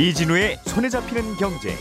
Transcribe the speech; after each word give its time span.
이진우의 0.00 0.58
손에 0.64 0.88
잡히는 0.88 1.36
경제. 1.36 1.76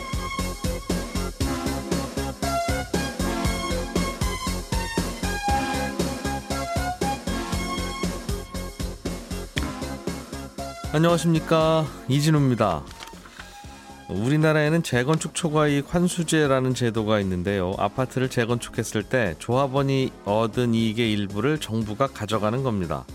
안녕하십니까 10.91 11.87
이진우입니다. 12.09 12.83
우리나라에는 14.09 14.83
재건축 14.83 15.33
초과이익 15.33 15.85
환수제라는 15.87 16.73
제도가 16.73 17.21
있는데요. 17.21 17.73
아파트를 17.77 18.29
재건축했을 18.29 19.03
때 19.03 19.35
조합원이 19.39 20.11
얻은 20.25 20.73
이익의 20.73 21.13
일부를 21.13 21.57
정부가 21.57 22.07
가져가는 22.07 22.63
겁니다. 22.63 23.05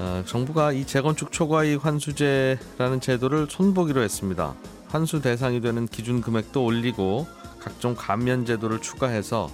어, 0.00 0.22
정부가 0.24 0.72
이 0.72 0.86
재건축 0.86 1.30
초과이익 1.30 1.84
환수제라는 1.84 3.02
제도를 3.02 3.46
손보기로 3.50 4.00
했습니다. 4.00 4.54
환수 4.88 5.20
대상이 5.20 5.60
되는 5.60 5.86
기준 5.86 6.22
금액도 6.22 6.64
올리고 6.64 7.26
각종 7.60 7.94
감면 7.94 8.46
제도를 8.46 8.80
추가해서 8.80 9.50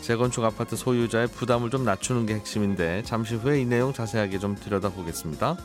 재건축 0.00 0.42
아파트 0.42 0.74
소유자의 0.74 1.26
부담을 1.28 1.68
좀 1.68 1.84
낮추는 1.84 2.24
게 2.24 2.34
핵심인데 2.34 3.02
잠시 3.04 3.34
후에 3.34 3.60
이 3.60 3.66
내용 3.66 3.92
자세하게 3.92 4.38
좀 4.38 4.56
들여다보겠습니다. 4.56 5.58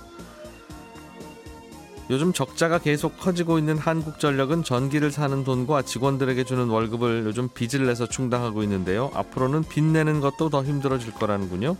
요즘 2.09 2.33
적자가 2.33 2.79
계속 2.79 3.17
커지고 3.17 3.57
있는 3.57 3.77
한국전력은 3.77 4.63
전기를 4.65 5.11
사는 5.11 5.45
돈과 5.45 5.83
직원들에게 5.83 6.43
주는 6.43 6.67
월급을 6.67 7.23
요즘 7.25 7.47
빚을 7.47 7.87
내서 7.87 8.05
충당하고 8.05 8.63
있는데요. 8.63 9.11
앞으로는 9.13 9.63
빚 9.63 9.81
내는 9.81 10.19
것도 10.19 10.49
더 10.49 10.61
힘들어질 10.61 11.13
거라는군요. 11.13 11.77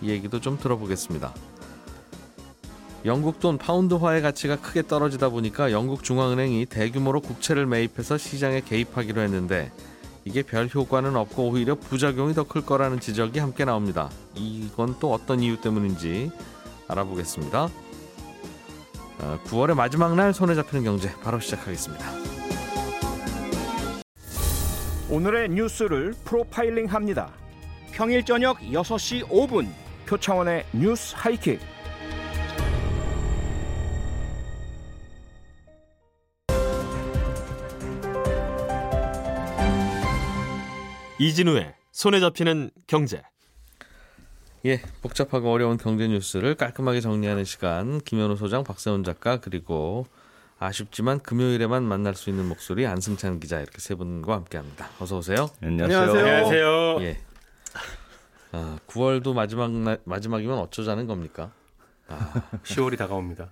이 0.00 0.08
얘기도 0.08 0.40
좀 0.40 0.58
들어보겠습니다. 0.58 1.34
영국 3.06 3.40
돈 3.40 3.56
파운드화의 3.56 4.20
가치가 4.20 4.56
크게 4.56 4.82
떨어지다 4.86 5.30
보니까 5.30 5.72
영국 5.72 6.02
중앙은행이 6.04 6.66
대규모로 6.66 7.20
국채를 7.20 7.64
매입해서 7.66 8.18
시장에 8.18 8.60
개입하기로 8.60 9.22
했는데 9.22 9.72
이게 10.26 10.42
별 10.42 10.68
효과는 10.68 11.16
없고 11.16 11.48
오히려 11.48 11.74
부작용이 11.76 12.34
더 12.34 12.44
클 12.44 12.62
거라는 12.66 13.00
지적이 13.00 13.38
함께 13.38 13.64
나옵니다. 13.64 14.10
이건 14.34 14.96
또 15.00 15.14
어떤 15.14 15.40
이유 15.40 15.58
때문인지 15.58 16.30
알아보겠습니다. 16.88 17.68
9월의 19.46 19.70
어, 19.70 19.74
마지막 19.74 20.14
날 20.14 20.34
손에 20.34 20.54
잡히는 20.54 20.84
경제 20.84 21.10
바로 21.22 21.40
시작하겠습니다. 21.40 22.04
오늘의 25.08 25.48
뉴스를 25.50 26.14
프로파일링 26.24 26.86
합니다. 26.86 27.30
평일 27.92 28.24
저녁 28.24 28.58
6시 28.58 29.26
5분 29.28 29.68
표창원의 30.06 30.66
뉴스 30.72 31.14
하이킥. 31.16 31.60
이진우의 41.20 41.74
손에 41.92 42.18
잡히는 42.18 42.70
경제. 42.86 43.22
예, 44.64 44.80
복잡하고 45.02 45.52
어려운 45.52 45.76
경제 45.76 46.08
뉴스를 46.08 46.54
깔끔하게 46.54 47.02
정리하는 47.02 47.44
시간 47.44 48.00
김현우 48.00 48.36
소장, 48.36 48.64
박세훈 48.64 49.04
작가 49.04 49.38
그리고 49.38 50.06
아쉽지만 50.58 51.20
금요일에만 51.20 51.82
만날 51.82 52.14
수 52.14 52.30
있는 52.30 52.48
목소리 52.48 52.86
안승찬 52.86 53.38
기자 53.38 53.60
이렇게 53.60 53.80
세 53.80 53.94
분과 53.94 54.32
함께합니다. 54.32 54.88
어서 54.98 55.18
오세요. 55.18 55.50
안녕하세요. 55.62 56.00
안녕하세요. 56.00 57.02
예. 57.02 57.20
아, 58.52 58.78
9월도 58.86 59.34
마지막 59.34 59.70
날 59.72 59.98
마지막이면 60.04 60.56
어쩌자는 60.56 61.06
겁니까? 61.06 61.52
아, 62.08 62.32
10월이 62.64 62.96
다가옵니다. 62.96 63.50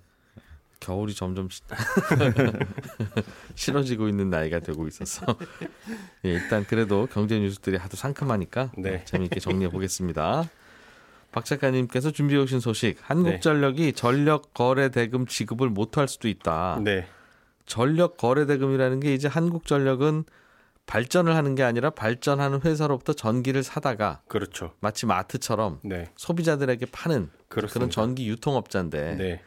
겨울이 0.81 1.15
점점 1.15 1.49
싫어지고 3.55 4.09
있는 4.09 4.31
나이가 4.31 4.61
되고 4.61 4.87
있어서 4.87 5.27
예, 6.25 6.31
일단 6.31 6.65
그래도 6.65 7.07
경제 7.13 7.39
뉴스들이 7.39 7.77
하도 7.77 7.97
상큼하니까 7.97 8.73
네. 8.79 9.05
재미있게 9.05 9.41
정리해 9.41 9.71
보겠습니다. 9.71 10.49
박 11.31 11.45
작가님께서 11.45 12.11
준비해 12.11 12.41
오신 12.41 12.61
소식 12.61 12.97
한국전력이 13.03 13.83
네. 13.83 13.93
전력 13.93 14.55
거래 14.55 14.91
대금 14.91 15.27
지급을 15.27 15.69
못할 15.69 16.09
수도 16.09 16.29
있다. 16.29 16.81
네. 16.83 17.07
전력 17.67 18.17
거래 18.17 18.47
대금이라는 18.47 19.01
게 19.01 19.13
이제 19.13 19.29
한국전력은 19.29 20.25
발전을 20.87 21.37
하는 21.37 21.55
게 21.55 21.63
아니라 21.63 21.91
발전하는 21.91 22.63
회사로부터 22.63 23.13
전기를 23.13 23.63
사다가 23.63 24.23
그렇죠. 24.27 24.73
마치 24.81 25.05
마트처럼 25.05 25.81
네. 25.85 26.07
소비자들에게 26.17 26.87
파는 26.87 27.29
그렇습니다. 27.49 27.75
그런 27.75 27.91
전기 27.91 28.27
유통업자인데 28.27 29.17
네. 29.17 29.43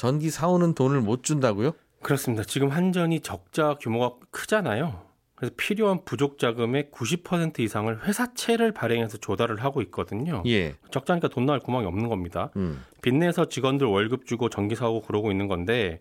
전기 0.00 0.30
사오는 0.30 0.72
돈을 0.72 1.02
못 1.02 1.24
준다고요? 1.24 1.72
그렇습니다. 2.00 2.42
지금 2.42 2.70
한전이 2.70 3.20
적자 3.20 3.74
규모가 3.74 4.16
크잖아요. 4.30 5.02
그래서 5.34 5.52
필요한 5.58 6.06
부족 6.06 6.38
자금의 6.38 6.88
90% 6.90 7.60
이상을 7.60 8.06
회사채를 8.06 8.72
발행해서 8.72 9.18
조달을 9.18 9.62
하고 9.62 9.82
있거든요. 9.82 10.42
예. 10.46 10.74
적자니까 10.90 11.28
돈 11.28 11.44
나올 11.44 11.60
구멍이 11.60 11.84
없는 11.84 12.08
겁니다. 12.08 12.48
음. 12.56 12.82
빚내서 13.02 13.50
직원들 13.50 13.88
월급 13.88 14.24
주고 14.24 14.48
전기 14.48 14.74
사오고 14.74 15.06
그러고 15.06 15.30
있는 15.30 15.48
건데 15.48 16.00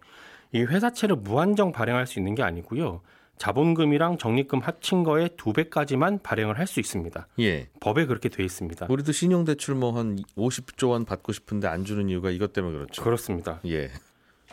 이 0.53 0.61
회사채를 0.61 1.17
무한정 1.17 1.73
발행할 1.73 2.07
수 2.07 2.19
있는 2.19 2.35
게 2.35 2.41
아니고요. 2.41 3.01
자본금이랑 3.39 4.17
적립금 4.17 4.59
합친 4.59 5.03
거에 5.03 5.29
두 5.37 5.53
배까지만 5.53 6.19
발행을 6.21 6.59
할 6.59 6.67
수 6.67 6.79
있습니다. 6.79 7.27
예. 7.39 7.67
법에 7.79 8.05
그렇게 8.05 8.29
돼 8.29 8.43
있습니다. 8.43 8.85
우리도 8.89 9.11
신용대출 9.11 9.73
뭐 9.75 9.93
한 9.93 10.19
50조 10.37 10.89
원 10.91 11.05
받고 11.05 11.31
싶은데 11.31 11.67
안 11.67 11.83
주는 11.85 12.07
이유가 12.09 12.29
이것 12.29 12.53
때문에 12.53 12.75
그렇죠. 12.75 13.01
그렇습니다. 13.03 13.59
예. 13.65 13.89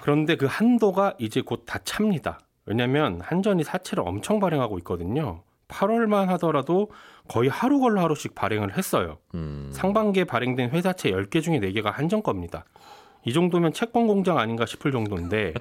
그런데 0.00 0.36
그 0.36 0.46
한도가 0.46 1.14
이제 1.18 1.40
곧 1.42 1.66
다 1.66 1.78
찹니다. 1.84 2.38
왜냐하면 2.64 3.20
한전이 3.20 3.64
사채를 3.64 4.02
엄청 4.06 4.40
발행하고 4.40 4.78
있거든요. 4.78 5.42
8월만 5.68 6.26
하더라도 6.26 6.90
거의 7.28 7.48
하루 7.50 7.80
걸러 7.80 8.00
하루씩 8.02 8.34
발행을 8.36 8.78
했어요. 8.78 9.18
음. 9.34 9.68
상반기에 9.72 10.24
발행된 10.24 10.70
회사채 10.70 11.10
10개 11.10 11.42
중에 11.42 11.58
4개가 11.60 11.90
한전 11.90 12.22
겁니다. 12.22 12.64
이 13.24 13.32
정도면 13.32 13.72
채권 13.72 14.06
공장 14.06 14.38
아닌가 14.38 14.64
싶을 14.64 14.92
정도인데 14.92 15.54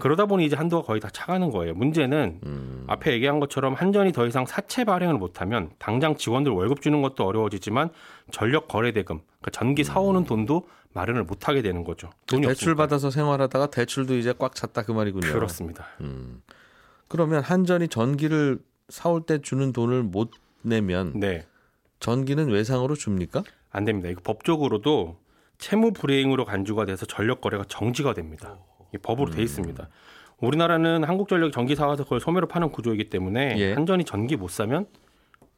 그러다 0.00 0.26
보니 0.26 0.44
이제 0.44 0.56
한도가 0.56 0.86
거의 0.86 1.00
다 1.00 1.08
차가는 1.10 1.50
거예요. 1.50 1.74
문제는 1.74 2.40
음. 2.44 2.84
앞에 2.88 3.12
얘기한 3.12 3.38
것처럼 3.38 3.74
한전이 3.74 4.12
더 4.12 4.26
이상 4.26 4.46
사채 4.46 4.84
발행을 4.84 5.14
못하면 5.14 5.70
당장 5.78 6.16
직원들 6.16 6.50
월급 6.52 6.82
주는 6.82 7.00
것도 7.02 7.24
어려워지지만 7.24 7.90
전력 8.32 8.68
거래 8.68 8.92
대금, 8.92 9.20
그러니까 9.40 9.50
전기 9.52 9.84
사오는 9.84 10.24
돈도 10.24 10.68
마련을 10.92 11.24
못하게 11.24 11.62
되는 11.62 11.84
거죠. 11.84 12.10
돈이 12.26 12.42
대출 12.42 12.70
없으니까. 12.70 12.82
받아서 12.82 13.10
생활하다가 13.10 13.68
대출도 13.68 14.16
이제 14.16 14.34
꽉 14.36 14.54
찼다 14.54 14.82
그 14.82 14.92
말이군요. 14.92 15.32
그렇습니다. 15.32 15.86
음. 16.00 16.42
그러면 17.06 17.42
한전이 17.42 17.88
전기를 17.88 18.58
사올 18.88 19.22
때 19.22 19.40
주는 19.40 19.72
돈을 19.72 20.02
못 20.02 20.32
내면 20.62 21.12
네. 21.18 21.46
전기는 22.00 22.48
외상으로 22.48 22.94
줍니까? 22.94 23.44
안 23.70 23.84
됩니다. 23.84 24.08
이거 24.08 24.20
법적으로도 24.24 25.18
채무 25.58 25.92
불이행으로 25.92 26.44
간주가 26.44 26.86
돼서 26.86 27.06
전력 27.06 27.40
거래가 27.40 27.64
정지가 27.68 28.14
됩니다. 28.14 28.58
법으로 28.98 29.30
돼 29.30 29.38
음. 29.38 29.42
있습니다. 29.42 29.88
우리나라는 30.38 31.04
한국전력 31.04 31.52
전기 31.52 31.76
사와서 31.76 32.04
그걸 32.04 32.20
소매로 32.20 32.48
파는 32.48 32.70
구조이기 32.70 33.10
때문에 33.10 33.56
예. 33.58 33.72
한전이 33.74 34.04
전기 34.04 34.36
못 34.36 34.50
사면 34.50 34.86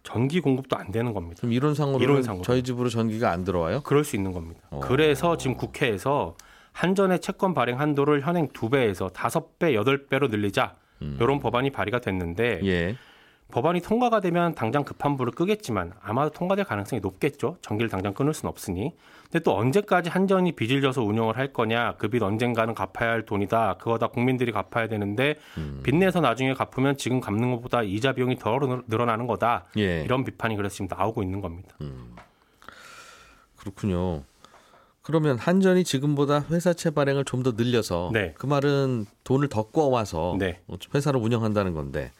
전기 0.03 0.41
공급도 0.41 0.77
안 0.77 0.91
되는 0.91 1.13
겁니다. 1.13 1.41
그럼 1.41 1.53
이론상으로 1.53 2.03
이론상으로 2.03 2.43
저희 2.43 2.63
집으로 2.63 2.89
전기가 2.89 3.31
안 3.31 3.45
들어와요? 3.45 3.83
그럴 3.83 4.05
수 4.05 4.17
있는 4.17 4.33
겁니다. 4.33 4.61
오. 4.71 4.77
어. 4.77 4.81
그래서 4.81 5.37
지금 5.37 5.57
국회에서 5.57 6.37
한전의 6.73 7.21
채권 7.21 7.55
발행 7.55 7.79
한도를 7.79 8.23
현행 8.23 8.49
두배에서 8.53 9.11
다섯 9.11 9.59
배 9.59 9.75
여덟 9.75 10.07
배로 10.07 10.29
늘리자 10.29 10.75
음. 11.03 11.19
이런 11.21 11.39
법안이 11.39 11.71
발의가 11.71 12.01
됐는데 12.01 12.61
예. 12.65 12.97
법안이 13.53 13.81
통과가 13.83 14.19
되면 14.21 14.55
당장 14.55 14.83
급한 14.83 15.17
불을 15.17 15.33
끄겠지만 15.33 15.93
아마도 16.03 16.31
통과될 16.31 16.65
가능성이 16.65 17.01
높겠죠. 17.01 17.59
전기를 17.63 17.89
당장 17.89 18.15
끊을 18.15 18.35
수는 18.35 18.49
없으니. 18.51 18.93
근데 19.25 19.39
또 19.45 19.57
언제까지 19.57 20.11
한전이 20.11 20.53
빚을 20.53 20.81
져서 20.83 21.03
운영을 21.03 21.37
할 21.39 21.53
거냐. 21.53 21.95
그 21.99 22.09
빚 22.09 22.23
언젠가는 22.23 22.75
갚아야 22.75 23.11
할 23.11 23.25
돈이다. 23.25 23.77
그거 23.79 23.99
다 23.99 24.09
국민들이 24.09 24.53
갚아야 24.53 24.89
되는데 24.89 25.37
음. 25.59 25.81
빚 25.85 25.95
내서 25.95 26.21
나중에 26.21 26.55
갚으면 26.55 26.97
지금 26.97 27.21
갚는 27.21 27.51
것보다 27.53 27.83
이자 27.83 28.13
비용이 28.13 28.37
더 28.37 28.59
늘어나는 28.89 29.27
거다. 29.27 29.67
예. 29.79 30.03
이런 30.03 30.25
비판이 30.25 30.57
그래서 30.57 30.75
지금 30.75 30.89
나오고 30.91 31.23
있는 31.23 31.41
겁니다. 31.41 31.77
음. 31.83 32.17
그렇군요. 33.57 34.23
그러면 35.03 35.37
한전이 35.39 35.85
지금보다 35.85 36.45
회사채 36.51 36.91
발행을 36.91 37.25
좀 37.25 37.43
더 37.43 37.53
늘려서 37.57 38.11
네. 38.13 38.35
그 38.39 38.47
말은 38.47 39.07
돈을 39.25 39.49
더 39.49 39.65
꿔와서 39.65 40.37
네. 40.39 40.61
회사를 40.95 41.21
운영한다는 41.21 41.75
건데 41.75 42.13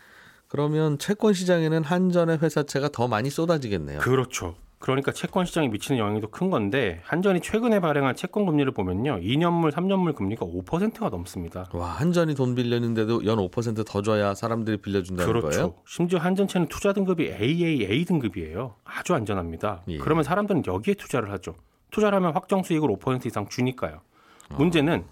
그러면 0.53 0.99
채권 0.99 1.33
시장에는 1.33 1.83
한전의 1.83 2.37
회사채가 2.43 2.91
더 2.91 3.09
많이 3.09 3.31
쏟아지겠네요. 3.31 4.01
그렇죠. 4.01 4.55
그러니까 4.81 5.11
채권 5.11 5.47
시장에 5.47 5.69
미치는 5.69 5.99
영향이 5.99 6.21
더큰 6.21 6.51
건데 6.51 7.01
한전이 7.05 7.41
최근에 7.41 7.81
발행한 7.81 8.17
채권 8.17 8.45
금리를 8.45 8.71
보면요. 8.73 9.21
2년물, 9.21 9.73
3년물 9.73 10.15
금리가 10.15 10.45
5%가 10.45 11.09
넘습니다. 11.09 11.71
와, 11.73 11.87
한전이 11.93 12.35
돈 12.35 12.55
빌렸는데도 12.55 13.25
연 13.25 13.39
5%더 13.39 14.03
줘야 14.03 14.35
사람들이 14.35 14.77
빌려준다는 14.77 15.33
그렇죠. 15.33 15.49
거예요? 15.49 15.75
심지어 15.87 16.19
한전채는 16.19 16.67
투자 16.69 16.93
등급이 16.93 17.33
AAA 17.33 18.05
등급이에요. 18.05 18.75
아주 18.85 19.15
안전합니다. 19.15 19.85
예. 19.89 19.97
그러면 19.97 20.23
사람들은 20.23 20.65
여기에 20.67 20.95
투자를 20.95 21.33
하죠. 21.33 21.55
투자를 21.91 22.17
하면 22.17 22.35
확정 22.35 22.63
수익을 22.63 22.91
5% 22.91 23.25
이상 23.25 23.49
주니까요. 23.49 24.03
문제는 24.51 25.05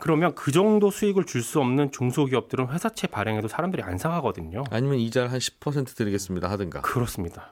그러면 0.00 0.34
그 0.34 0.50
정도 0.52 0.90
수익을 0.90 1.24
줄 1.24 1.42
수 1.42 1.60
없는 1.60 1.90
중소기업들은 1.92 2.68
회사채 2.68 3.06
발행해도 3.08 3.48
사람들이 3.48 3.82
안 3.82 3.98
사가거든요. 3.98 4.64
아니면 4.70 4.98
이자를 4.98 5.32
한 5.32 5.38
10% 5.38 5.96
드리겠습니다 5.96 6.50
하든가. 6.50 6.80
그렇습니다. 6.82 7.50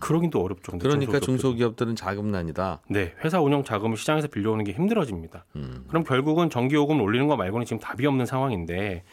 그러긴 0.00 0.28
또 0.30 0.42
어렵죠. 0.42 0.72
그러니까 0.72 1.12
중소기업들은. 1.18 1.20
중소기업들은 1.20 1.96
자금난이다. 1.96 2.80
네, 2.90 3.14
회사 3.24 3.40
운영 3.40 3.64
자금을 3.64 3.96
시장에서 3.96 4.28
빌려오는 4.28 4.64
게 4.64 4.72
힘들어집니다. 4.72 5.46
음. 5.56 5.84
그럼 5.88 6.04
결국은 6.04 6.50
전기요금 6.50 7.00
올리는 7.00 7.26
거 7.26 7.36
말고는 7.36 7.64
지금 7.64 7.80
답이 7.80 8.04
없는 8.06 8.26
상황인데 8.26 9.04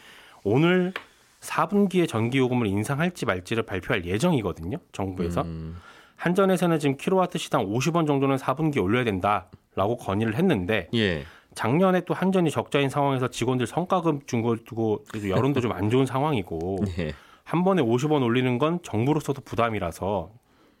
오늘 0.42 0.92
4분기에 1.40 2.06
전기요금을 2.08 2.66
인상할지 2.66 3.24
말지를 3.26 3.62
발표할 3.64 4.04
예정이거든요. 4.04 4.78
정부에서 4.92 5.42
음. 5.42 5.76
한전에서는 6.16 6.78
지금 6.78 6.96
킬로와트 6.96 7.38
시당 7.38 7.66
50원 7.66 8.06
정도는 8.06 8.36
4분기에 8.36 8.82
올려야 8.82 9.04
된다라고 9.04 9.96
건의를 9.96 10.34
했는데 10.36 10.88
예. 10.94 11.24
작년에 11.54 12.00
또 12.02 12.14
한전이 12.14 12.50
적자인 12.50 12.88
상황에서 12.88 13.28
직원들 13.28 13.66
성과금 13.66 14.22
준 14.26 14.42
걸 14.42 14.58
두고 14.64 15.04
여론도 15.28 15.60
좀 15.60 15.72
안 15.72 15.90
좋은 15.90 16.06
상황이고 16.06 16.78
예. 16.98 17.12
한 17.44 17.62
번에 17.64 17.82
50원 17.82 18.22
올리는 18.22 18.58
건 18.58 18.80
정부로서도 18.82 19.42
부담이라서 19.42 20.30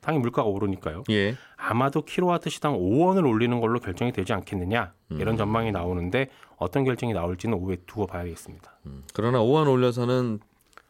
당연히 0.00 0.20
물가가 0.22 0.48
오르니까요. 0.48 1.04
예. 1.10 1.34
아마도 1.56 2.02
킬로와트 2.02 2.50
시당 2.50 2.74
5원을 2.78 3.26
올리는 3.28 3.58
걸로 3.60 3.80
결정이 3.80 4.12
되지 4.12 4.32
않겠느냐 4.34 4.92
이런 5.10 5.36
전망이 5.36 5.72
나오는데 5.72 6.28
어떤 6.56 6.84
결정이 6.84 7.12
나올지는 7.14 7.56
오후에 7.58 7.76
두고 7.86 8.06
봐야겠습니다. 8.06 8.70
그러나 9.14 9.38
5원 9.38 9.70
올려서는 9.70 10.40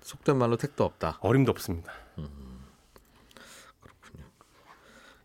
속된 0.00 0.36
말로 0.36 0.56
택도 0.56 0.84
없다. 0.84 1.18
어림도 1.20 1.50
없습니다. 1.52 1.92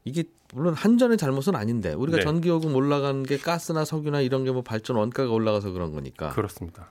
이게 0.10 0.24
물론 0.54 0.74
한전의 0.74 1.18
잘못은 1.18 1.56
아닌데 1.56 1.94
우리가 1.94 2.18
네. 2.18 2.24
전기요금 2.24 2.76
올라간 2.76 3.24
게 3.24 3.38
가스나 3.38 3.86
석유나 3.86 4.22
이런 4.22 4.44
게 4.44 4.52
뭐 4.52 4.64
발전 4.64 4.96
원가가 4.96 5.32
올라가서 5.32 5.72
그런 5.72 5.94
거니까 5.94 6.30
그렇습니다. 6.32 6.90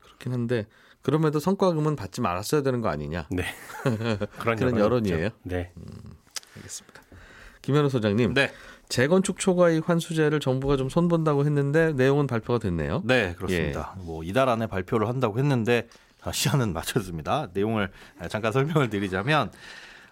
그렇긴 0.00 0.32
한데 0.32 0.66
그럼에도 1.02 1.38
성과금은 1.40 1.96
받지 1.96 2.20
말았어야 2.20 2.62
되는 2.62 2.80
거 2.80 2.88
아니냐? 2.88 3.26
네. 3.30 3.44
그런, 4.38 4.56
그런 4.56 4.76
여론이 4.78 5.08
여론이에요? 5.10 5.30
네. 5.44 5.72
알겠습니다. 6.56 7.02
김현우 7.62 7.88
소장님, 7.88 8.34
네. 8.34 8.52
재건축 8.88 9.38
초과이익 9.38 9.88
환수제를 9.88 10.38
정부가 10.40 10.76
좀 10.76 10.88
손본다고 10.88 11.44
했는데 11.44 11.92
내용은 11.92 12.26
발표가 12.26 12.58
됐네요. 12.58 13.02
네, 13.04 13.34
그렇습니다. 13.36 13.94
뭐 13.98 14.22
이달 14.22 14.48
안에 14.48 14.66
발표를 14.66 15.08
한다고 15.08 15.38
했는데 15.38 15.88
아, 16.22 16.32
시한은 16.32 16.72
맞췄습니다. 16.72 17.48
내용을 17.54 17.90
잠깐 18.28 18.52
설명을 18.52 18.90
드리자면 18.90 19.50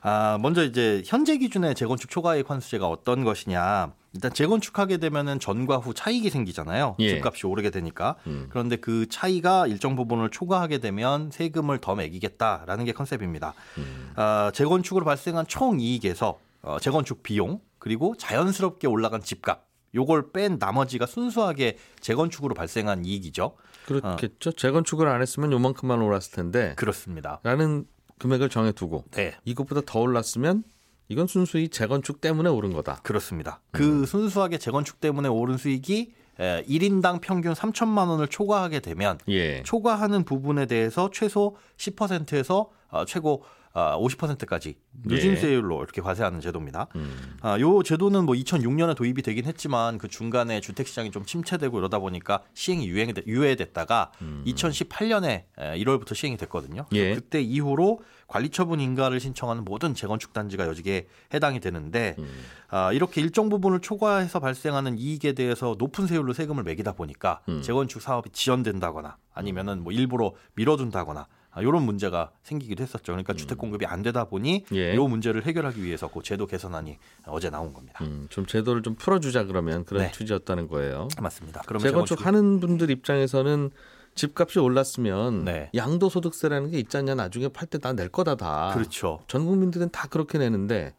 아, 0.06 0.36
먼저 0.38 0.62
이제 0.62 1.02
현재 1.06 1.38
기준의 1.38 1.74
재건축 1.74 2.10
초과이익 2.10 2.50
환수제가 2.50 2.86
어떤 2.86 3.24
것이냐. 3.24 3.94
일단 4.12 4.32
재건축하게 4.34 4.98
되면은 4.98 5.40
전과 5.40 5.78
후 5.78 5.94
차익이 5.94 6.28
생기잖아요. 6.28 6.96
예. 6.98 7.08
집값이 7.08 7.46
오르게 7.46 7.70
되니까. 7.70 8.16
음. 8.26 8.46
그런데 8.50 8.76
그 8.76 9.08
차이가 9.08 9.66
일정 9.66 9.96
부분을 9.96 10.28
초과하게 10.30 10.78
되면 10.78 11.30
세금을 11.32 11.78
더 11.78 11.94
매기겠다라는 11.94 12.84
게 12.84 12.92
컨셉입니다. 12.92 13.54
음. 13.78 14.12
아, 14.16 14.52
재건축으로 14.54 15.06
발생한 15.06 15.46
총 15.46 15.80
이익에서 15.80 16.38
어, 16.60 16.78
재건축 16.80 17.22
비용 17.22 17.60
그리고 17.78 18.14
자연스럽게 18.18 18.86
올라간 18.86 19.22
집값 19.22 19.66
요걸 19.94 20.32
뺀 20.32 20.58
나머지가 20.58 21.06
순수하게 21.06 21.78
재건축으로 22.00 22.54
발생한 22.54 23.06
이익이죠. 23.06 23.56
그렇겠죠. 23.86 24.52
재건축을 24.52 25.08
안 25.08 25.22
했으면 25.22 25.52
요만큼만 25.52 26.00
올랐을 26.00 26.32
텐데 26.32 26.74
그렇습니다. 26.76 27.40
라는 27.42 27.86
금액을 28.24 28.48
정해두고 28.48 29.04
네. 29.10 29.34
이것보다 29.44 29.82
더 29.84 30.00
올랐으면 30.00 30.64
이건 31.08 31.26
순수히 31.26 31.68
재건축 31.68 32.22
때문에 32.22 32.48
오른 32.48 32.72
거다. 32.72 33.00
그렇습니다. 33.02 33.60
그 33.70 34.06
순수하게 34.06 34.56
재건축 34.56 34.98
때문에 34.98 35.28
오른 35.28 35.58
수익이 35.58 36.14
에, 36.40 36.64
1인당 36.64 37.20
평균 37.20 37.52
3천만 37.52 38.08
원을 38.08 38.28
초과하게 38.28 38.80
되면 38.80 39.18
예. 39.28 39.62
초과하는 39.62 40.24
부분에 40.24 40.64
대해서 40.64 41.10
최소 41.12 41.56
10%에서 41.76 42.70
어, 42.88 43.04
최고 43.04 43.34
어, 43.34 43.63
50%까지 43.74 44.68
예. 44.70 44.74
누진세율로 45.04 45.82
이렇게 45.82 46.00
과세하는 46.00 46.40
제도입니다. 46.40 46.86
음. 46.94 47.36
아, 47.40 47.58
요 47.58 47.82
제도는 47.82 48.24
뭐 48.24 48.34
2006년에 48.34 48.96
도입이 48.96 49.22
되긴 49.22 49.46
했지만 49.46 49.98
그 49.98 50.08
중간에 50.08 50.60
주택 50.60 50.86
시장이 50.86 51.10
좀 51.10 51.24
침체되고 51.24 51.76
이러다 51.78 51.98
보니까 51.98 52.42
시행이 52.54 52.86
유행 52.88 53.12
유예됐다가 53.26 54.12
2018년에 54.46 55.44
1월부터 55.56 56.14
시행이 56.14 56.36
됐거든요. 56.36 56.86
예. 56.92 57.14
그때 57.14 57.42
이후로 57.42 58.00
관리처분 58.28 58.80
인가를 58.80 59.20
신청하는 59.20 59.64
모든 59.64 59.94
재건축 59.94 60.32
단지가 60.32 60.66
여기에 60.66 61.06
해당이 61.34 61.60
되는데 61.60 62.16
음. 62.18 62.26
아, 62.68 62.92
이렇게 62.92 63.20
일정 63.20 63.48
부분을 63.48 63.80
초과해서 63.80 64.40
발생하는 64.40 64.98
이익에 64.98 65.32
대해서 65.32 65.76
높은 65.78 66.06
세율로 66.06 66.32
세금을 66.32 66.62
매기다 66.62 66.92
보니까 66.92 67.40
음. 67.48 67.60
재건축 67.62 68.00
사업이 68.00 68.30
지연된다거나 68.30 69.16
아니면은 69.32 69.82
뭐 69.82 69.92
일부러 69.92 70.32
밀어둔다거나 70.54 71.20
아, 71.20 71.26
이런 71.60 71.82
문제가 71.82 72.30
생기기도 72.42 72.82
했었죠. 72.82 73.12
그러니까 73.12 73.32
주택 73.34 73.58
공급이 73.58 73.86
안 73.86 74.02
되다 74.02 74.24
보니 74.24 74.64
음. 74.72 74.76
예. 74.76 74.94
이 74.94 74.98
문제를 74.98 75.44
해결하기 75.46 75.82
위해서 75.82 76.08
그 76.08 76.22
제도 76.22 76.46
개선안이 76.46 76.98
어제 77.26 77.50
나온 77.50 77.72
겁니다. 77.72 78.02
음, 78.04 78.26
좀 78.30 78.46
제도를 78.46 78.82
좀 78.82 78.94
풀어주자 78.96 79.44
그러면 79.44 79.84
그런 79.84 80.04
네. 80.04 80.12
취지였다는 80.12 80.68
거예요. 80.68 81.08
맞습니다. 81.20 81.62
그러면 81.66 81.82
재건축 81.88 82.08
재건축 82.18 82.26
하는 82.26 82.60
분들 82.60 82.90
입장에서는 82.90 83.70
집값이 84.16 84.58
올랐으면 84.60 85.44
네. 85.44 85.70
양도소득세라는 85.74 86.70
게 86.70 86.78
있잖냐 86.78 87.14
나중에 87.14 87.48
팔 87.48 87.66
때 87.66 87.78
다 87.78 87.92
낼 87.92 88.08
거다 88.08 88.36
다. 88.36 88.70
그렇죠. 88.74 89.20
전 89.26 89.44
국민들은 89.46 89.90
다 89.90 90.06
그렇게 90.08 90.38
내는데 90.38 90.94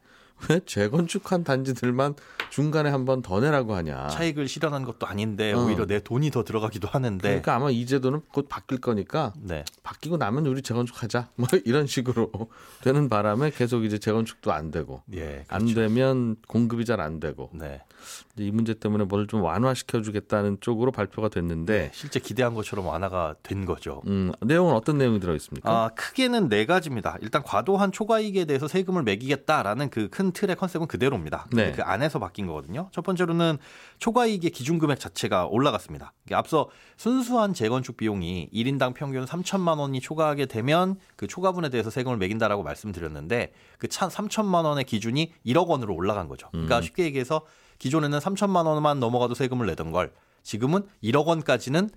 왜 0.50 0.59
재건축한 0.65 1.44
단지들만 1.44 2.15
중간에 2.50 2.89
한 2.89 3.06
번 3.06 3.21
더 3.21 3.39
내라고 3.39 3.75
하냐. 3.75 4.07
차익을 4.07 4.47
실현한 4.47 4.83
것도 4.83 5.06
아닌데 5.07 5.53
어. 5.53 5.63
오히려 5.63 5.86
내 5.86 6.00
돈이 6.00 6.31
더 6.31 6.44
들어가기도 6.44 6.88
하는데 6.88 7.21
그러니까 7.27 7.56
아마 7.56 7.69
이 7.71 7.86
제도는 7.86 8.21
곧 8.33 8.47
바뀔 8.50 8.80
거니까 8.80 9.33
네. 9.38 9.63
바뀌고 9.83 10.18
나면 10.18 10.45
우리 10.47 10.62
재건축하자 10.62 11.30
뭐 11.38 11.47
이런 11.65 11.88
식으로 11.88 12.31
되는 12.81 13.09
바람에 13.09 13.51
계속 13.51 13.83
이제 13.86 13.97
재건축도 14.00 14.51
안 14.51 14.71
되고 14.71 15.01
예. 15.13 15.45
안 15.50 15.62
그렇죠. 15.65 15.75
되면 15.81 16.36
공급이 16.47 16.86
잘 16.86 17.00
안 17.00 17.19
되고 17.19 17.50
네. 17.53 17.81
이 18.38 18.51
문제 18.51 18.74
때문에 18.74 19.03
뭘 19.06 19.25
좀 19.27 19.42
완화시켜 19.42 20.01
주겠다는 20.03 20.57
쪽으로 20.62 20.92
발표가 20.92 21.30
됐는데 21.30 21.89
실제 21.94 22.19
기대한 22.19 22.53
것처럼 22.53 22.86
완화가 22.86 23.36
된 23.42 23.65
거죠. 23.65 24.03
음, 24.06 24.31
내용은 24.42 24.75
어떤 24.75 25.00
내용이 25.00 25.19
들어 25.19 25.33
있습니까? 25.36 25.69
아, 25.71 25.89
크게는 25.95 26.47
네 26.50 26.65
가지입니다. 26.68 27.18
일단 27.21 27.42
과도한 27.42 27.92
초과이익에 27.92 28.45
대해서 28.45 28.68
세금을 28.68 29.01
매기겠다라는 29.03 29.89
그 29.89 30.09
큰 30.09 30.31
틀의 30.35 30.56
컨셉은 30.56 30.85
그대로입니다. 30.87 31.47
네. 31.51 31.71
그 31.71 31.81
안에서 31.81 32.19
바뀐 32.19 32.45
거거든요. 32.45 32.89
첫 32.92 33.01
번째로는 33.04 33.57
초과이익의 33.97 34.51
기준 34.51 34.77
금액 34.77 34.99
자체가 34.99 35.47
올라갔습니다. 35.47 36.13
앞서 36.33 36.69
순수한 36.97 37.54
재건축 37.54 37.97
비용이 37.97 38.49
1인당 38.54 38.94
평균 38.94 39.25
3천만 39.25 39.80
원이 39.80 40.01
초과하게 40.01 40.45
되면 40.45 40.97
그 41.15 41.25
초과분에 41.25 41.69
대해서 41.69 41.89
세금을 41.89 42.18
매긴다라고 42.18 42.61
말씀드렸는데 42.61 43.54
그 43.80 43.87
3천만 43.87 44.65
원의 44.65 44.83
기준이 44.83 45.33
1억 45.45 45.68
원으로 45.68 45.95
올라간 45.95 46.27
거죠. 46.27 46.49
그러니까 46.51 46.81
쉽게 46.81 47.04
얘기해서 47.06 47.42
기존에는 47.80 48.19
3천만 48.19 48.65
원만 48.65 48.99
넘어가도 48.99 49.33
세금을 49.33 49.65
내던 49.68 49.92
걸 49.92 50.13
지금은 50.44 50.83
1억 51.04 51.25
원까지는 51.25 51.85
에, 51.85 51.89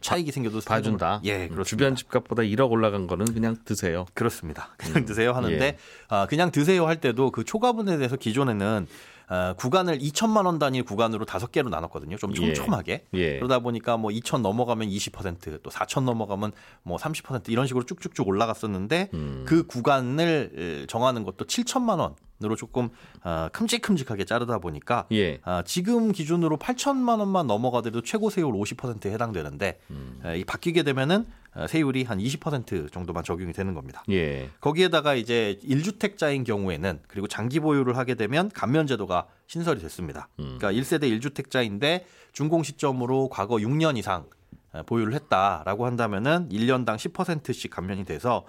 차익이 0.00 0.32
생겨도 0.32 0.60
봐준다. 0.60 1.20
예, 1.24 1.44
음, 1.44 1.48
그렇습니다. 1.50 1.64
주변 1.64 1.96
집값보다 1.96 2.42
1억 2.42 2.70
올라간 2.70 3.06
거는 3.06 3.26
그냥 3.34 3.56
드세요. 3.64 4.06
그렇습니다. 4.14 4.74
그냥 4.78 5.04
드세요 5.04 5.32
하는데 5.32 5.64
예. 5.64 5.76
아, 6.08 6.26
그냥 6.26 6.50
드세요 6.50 6.86
할 6.86 7.00
때도 7.00 7.30
그 7.30 7.44
초과분에 7.44 7.98
대해서 7.98 8.16
기존에는 8.16 8.86
아, 9.28 9.54
구간을 9.54 9.98
2천만 9.98 10.46
원 10.46 10.58
단위 10.58 10.82
구간으로 10.82 11.24
다섯 11.24 11.50
개로 11.50 11.68
나눴거든요. 11.68 12.16
좀 12.16 12.30
예. 12.30 12.34
촘촘하게. 12.34 13.04
예. 13.14 13.36
그러다 13.38 13.58
보니까 13.58 13.96
뭐 13.96 14.10
2천 14.10 14.40
넘어가면 14.40 14.88
20%, 14.88 15.62
또 15.62 15.70
4천 15.70 16.04
넘어가면 16.04 16.52
뭐 16.82 16.96
30% 16.96 17.48
이런 17.48 17.66
식으로 17.66 17.84
쭉쭉쭉 17.84 18.26
올라갔었는데 18.26 19.10
음. 19.14 19.44
그 19.46 19.66
구간을 19.66 20.52
에, 20.56 20.86
정하는 20.86 21.24
것도 21.24 21.46
7천만 21.46 21.98
원 21.98 22.14
으로 22.44 22.54
조금 22.54 22.90
아, 23.22 23.48
큼직큼직하게 23.54 24.26
자르다 24.26 24.58
보니까 24.58 25.06
예. 25.10 25.40
아, 25.44 25.62
지금 25.64 26.12
기준으로 26.12 26.58
8천만 26.58 27.18
원만 27.18 27.46
넘어가더라도 27.46 28.02
최고 28.02 28.28
세율 28.28 28.52
50%에 28.52 29.10
해당되는데 29.10 29.80
음. 29.90 30.20
에, 30.22 30.40
이 30.40 30.44
바뀌게 30.44 30.82
되면은 30.82 31.20
어, 31.20 31.45
세율이 31.68 32.04
한 32.04 32.18
20% 32.18 32.92
정도만 32.92 33.24
적용이 33.24 33.52
되는 33.52 33.72
겁니다. 33.74 34.02
예. 34.10 34.50
거기에다가 34.60 35.14
이제 35.14 35.58
1주택자인 35.64 36.44
경우에는 36.44 37.00
그리고 37.08 37.26
장기 37.26 37.60
보유를 37.60 37.96
하게 37.96 38.14
되면 38.14 38.50
감면 38.50 38.86
제도가 38.86 39.26
신설이 39.46 39.80
됐습니다. 39.80 40.28
음. 40.38 40.58
그러니까 40.58 40.72
1세대 40.72 41.04
1주택자인데 41.20 42.04
준공 42.32 42.62
시점으로 42.62 43.28
과거 43.30 43.56
6년 43.56 43.96
이상 43.96 44.26
어, 44.72 44.82
보유를 44.82 45.14
했다라고 45.14 45.86
한다면은 45.86 46.48
1년당 46.50 46.96
10%씩 46.96 47.70
감면이 47.70 48.04
돼서 48.04 48.44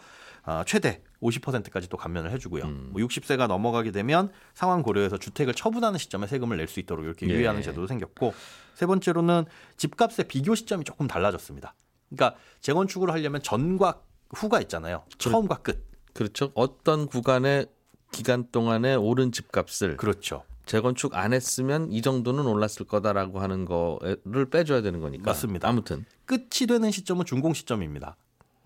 어, 0.46 0.64
최대 0.66 1.02
50%까지 1.22 1.90
또 1.90 1.98
감면을 1.98 2.32
해주고요. 2.32 2.64
음. 2.64 2.90
뭐 2.92 3.02
60세가 3.02 3.48
넘어가게 3.48 3.92
되면 3.92 4.32
상황 4.54 4.82
고려해서 4.82 5.18
주택을 5.18 5.54
처분하는 5.54 5.98
시점에 5.98 6.28
세금을 6.28 6.58
낼 6.58 6.68
수 6.68 6.80
있도록 6.80 7.06
이렇게 7.06 7.28
예. 7.28 7.34
유예하는 7.34 7.62
제도도 7.62 7.88
생겼고 7.88 8.34
세 8.76 8.86
번째로는 8.86 9.46
집값의 9.78 10.28
비교 10.28 10.56
시점이 10.56 10.84
조금 10.84 11.08
달라졌습니다. 11.08 11.74
그러니까 12.10 12.40
재건축을 12.62 13.12
하려면 13.12 13.42
전과 13.42 14.02
후가 14.36 14.62
있잖아요. 14.62 15.04
처음과 15.18 15.58
끝. 15.58 15.86
그렇죠. 16.14 16.52
어떤 16.56 17.08
구간의 17.08 17.68
기간 18.12 18.50
동안에 18.52 18.96
오른 18.96 19.32
집값을 19.32 19.98
그렇죠. 19.98 20.44
재건축 20.66 21.16
안 21.16 21.34
했으면 21.34 21.92
이 21.92 22.02
정도는 22.02 22.46
올랐을 22.46 22.86
거다라고 22.88 23.40
하는 23.40 23.66
거를 23.66 24.50
빼줘야 24.50 24.82
되는 24.82 25.00
거니까. 25.00 25.32
맞습니다. 25.32 25.68
아무튼 25.68 26.06
끝이 26.26 26.68
되는 26.68 26.92
시점은 26.92 27.26
준공 27.26 27.54
시점입니다. 27.54 28.18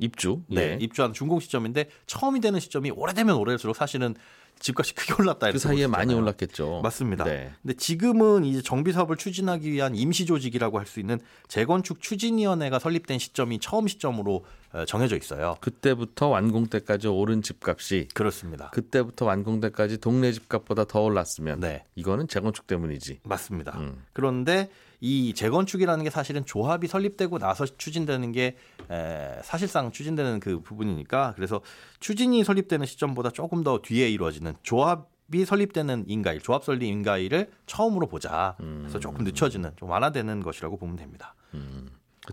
입주. 0.01 0.41
네, 0.47 0.71
예. 0.73 0.77
입주한 0.81 1.13
준공 1.13 1.39
시점인데 1.39 1.89
처음이 2.07 2.41
되는 2.41 2.59
시점이 2.59 2.91
오래되면 2.91 3.35
오래될수록 3.37 3.75
사실은 3.75 4.15
집값이 4.59 4.93
크게 4.93 5.13
올랐다. 5.19 5.51
그 5.51 5.57
사이에 5.57 5.87
많이 5.87 6.07
보시잖아요. 6.07 6.21
올랐겠죠. 6.21 6.81
맞습니다. 6.83 7.23
네. 7.23 7.51
근데 7.63 7.73
지금은 7.75 8.45
이제 8.45 8.61
정비 8.61 8.91
사업을 8.91 9.17
추진하기 9.17 9.71
위한 9.71 9.95
임시 9.95 10.25
조직이라고 10.27 10.77
할 10.77 10.85
수 10.85 10.99
있는 10.99 11.19
재건축 11.47 11.99
추진위원회가 12.01 12.77
설립된 12.77 13.17
시점이 13.17 13.57
처음 13.59 13.87
시점으로 13.87 14.45
어, 14.73 14.85
정해져 14.85 15.15
있어요. 15.17 15.55
그때부터 15.61 16.27
완공 16.27 16.67
때까지 16.67 17.07
오른 17.07 17.41
집값이 17.41 18.09
그렇습니다. 18.13 18.69
그때부터 18.71 19.25
완공 19.25 19.61
때까지 19.61 19.97
동네 19.97 20.31
집값보다 20.31 20.83
더 20.83 21.01
올랐으면 21.01 21.59
네. 21.61 21.83
이거는 21.95 22.27
재건축 22.27 22.67
때문이지. 22.67 23.21
맞습니다. 23.23 23.77
음. 23.79 24.03
그런데 24.13 24.69
이 25.01 25.33
재건축이라는 25.33 26.03
게 26.03 26.09
사실은 26.09 26.45
조합이 26.45 26.87
설립되고 26.87 27.39
나서 27.39 27.65
추진되는 27.65 28.31
게 28.31 28.55
에, 28.89 29.41
사실상 29.43 29.91
추진되는 29.91 30.39
그 30.39 30.61
부분이니까 30.61 31.33
그래서 31.35 31.61
추진이 31.99 32.43
설립되는 32.43 32.85
시점보다 32.85 33.31
조금 33.31 33.63
더 33.63 33.81
뒤에 33.81 34.09
이루어지는 34.09 34.53
조합 34.63 35.09
이 35.33 35.45
설립되는 35.45 36.05
인가일, 36.07 36.41
조합 36.41 36.61
설립 36.65 36.87
인가일을 36.87 37.51
처음으로 37.65 38.07
보자. 38.07 38.57
그래서 38.57 38.99
조금 38.99 39.23
늦춰지는, 39.23 39.71
좀 39.77 39.89
완화되는 39.89 40.41
것이라고 40.43 40.77
보면 40.77 40.97
됩니다. 40.97 41.35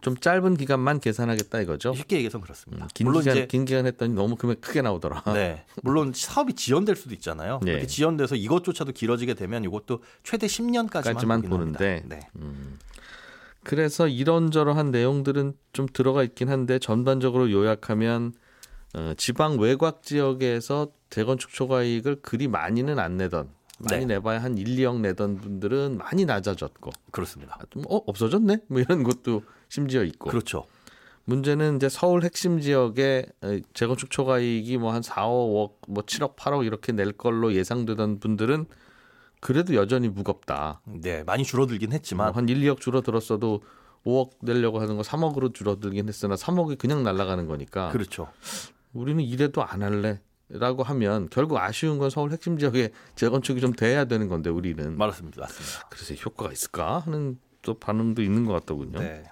좀 0.03 0.17
짧은 0.17 0.57
기간만 0.57 1.01
계산하겠다 1.01 1.61
이거죠. 1.63 1.95
쉽게 1.95 2.17
얘기해서 2.17 2.41
그렇습니다. 2.41 2.85
음, 2.85 2.89
긴 2.93 3.07
물론 3.07 3.23
기간 3.23 3.37
이제 3.37 3.47
긴 3.47 3.65
기간 3.65 3.87
했더니 3.87 4.15
너무 4.15 4.37
금액 4.37 4.61
크게 4.61 4.83
나오더라. 4.83 5.25
네. 5.33 5.65
물론 5.83 6.13
사업이 6.15 6.55
지연될 6.55 6.95
수도 6.95 7.15
있잖아요. 7.15 7.61
네. 7.63 7.73
그렇게 7.73 7.87
지연돼서 7.87 8.35
이것조차도 8.35 8.93
길어지게 8.93 9.35
되면 9.35 9.65
이것도 9.65 10.03
최대 10.23 10.47
10년까지만 10.47 11.15
까지만 11.15 11.43
보는데. 11.43 12.03
네. 12.07 12.21
그래서 13.65 14.09
이런저런한 14.09 14.91
내용들은 14.91 15.55
좀 15.73 15.87
들어가 15.93 16.23
있긴 16.23 16.49
한데 16.49 16.79
전반적으로 16.79 17.51
요약하면 17.51 18.33
어, 18.95 19.13
지방 19.17 19.59
외곽 19.59 20.03
지역에서 20.03 20.89
재건축 21.11 21.53
초과이익을 21.53 22.23
그리 22.23 22.49
많이는 22.49 22.99
안 22.99 23.17
내던 23.17 23.51
많이 23.79 24.07
네. 24.07 24.15
내봐야 24.15 24.43
한 24.43 24.59
1, 24.59 24.67
2억 24.67 25.01
내던 25.01 25.37
분들은 25.37 25.99
많이 25.99 26.25
낮아졌고 26.25 26.91
그렇습니다. 27.11 27.57
아, 27.59 27.65
좀, 27.71 27.83
어 27.89 27.97
없어졌네 28.07 28.59
뭐 28.69 28.81
이런 28.81 29.03
것도 29.05 29.43
심지어 29.69 30.03
있고 30.05 30.31
그렇죠. 30.31 30.65
문제는 31.25 31.77
이제 31.77 31.89
서울 31.91 32.25
핵심 32.25 32.59
지역에 32.61 33.27
어, 33.43 33.59
재건축 33.75 34.11
초과이익이 34.11 34.79
뭐 34.79 34.93
한 34.93 35.03
4, 35.03 35.27
5억, 35.27 35.73
뭐 35.89 36.03
7억, 36.05 36.37
8억 36.37 36.65
이렇게 36.65 36.93
낼 36.93 37.13
걸로 37.13 37.53
예상되던 37.53 38.19
분들은 38.19 38.65
그래도 39.41 39.75
여전히 39.75 40.09
무겁다. 40.09 40.81
네, 40.87 41.23
많이 41.25 41.45
줄어들긴 41.45 41.93
했지만 41.93 42.29
뭐한 42.29 42.49
1, 42.49 42.61
2억 42.63 42.81
줄어들었어도 42.81 43.61
5억 44.07 44.31
내려고 44.41 44.81
하는 44.81 44.97
거 44.97 45.03
3억으로 45.03 45.53
줄어들긴 45.55 46.09
했으나 46.09 46.35
3억이 46.35 46.79
그냥 46.79 47.03
날아가는 47.03 47.47
거니까 47.47 47.91
그렇죠. 47.91 48.29
우리는 48.95 49.23
이래도 49.23 49.63
안 49.63 49.83
할래 49.83 50.21
라고 50.51 50.83
하면 50.83 51.29
결국 51.31 51.59
아쉬운 51.59 51.99
건 51.99 52.09
서울 52.09 52.33
핵심 52.33 52.59
지역에 52.59 52.91
재건축이 53.17 53.61
좀 53.61 53.73
돼야 53.75 54.07
되는 54.07 54.29
건데 54.29 54.49
우리는 54.49 54.97
맞습니다. 54.97 55.43
맞습니다. 55.43 55.89
그래서 55.91 56.15
효과가 56.15 56.53
있을까 56.53 57.01
하는 57.01 57.39
또 57.61 57.75
반응도 57.75 58.23
있는 58.23 58.47
것 58.47 58.53
같더군요. 58.55 58.99
네. 58.99 59.25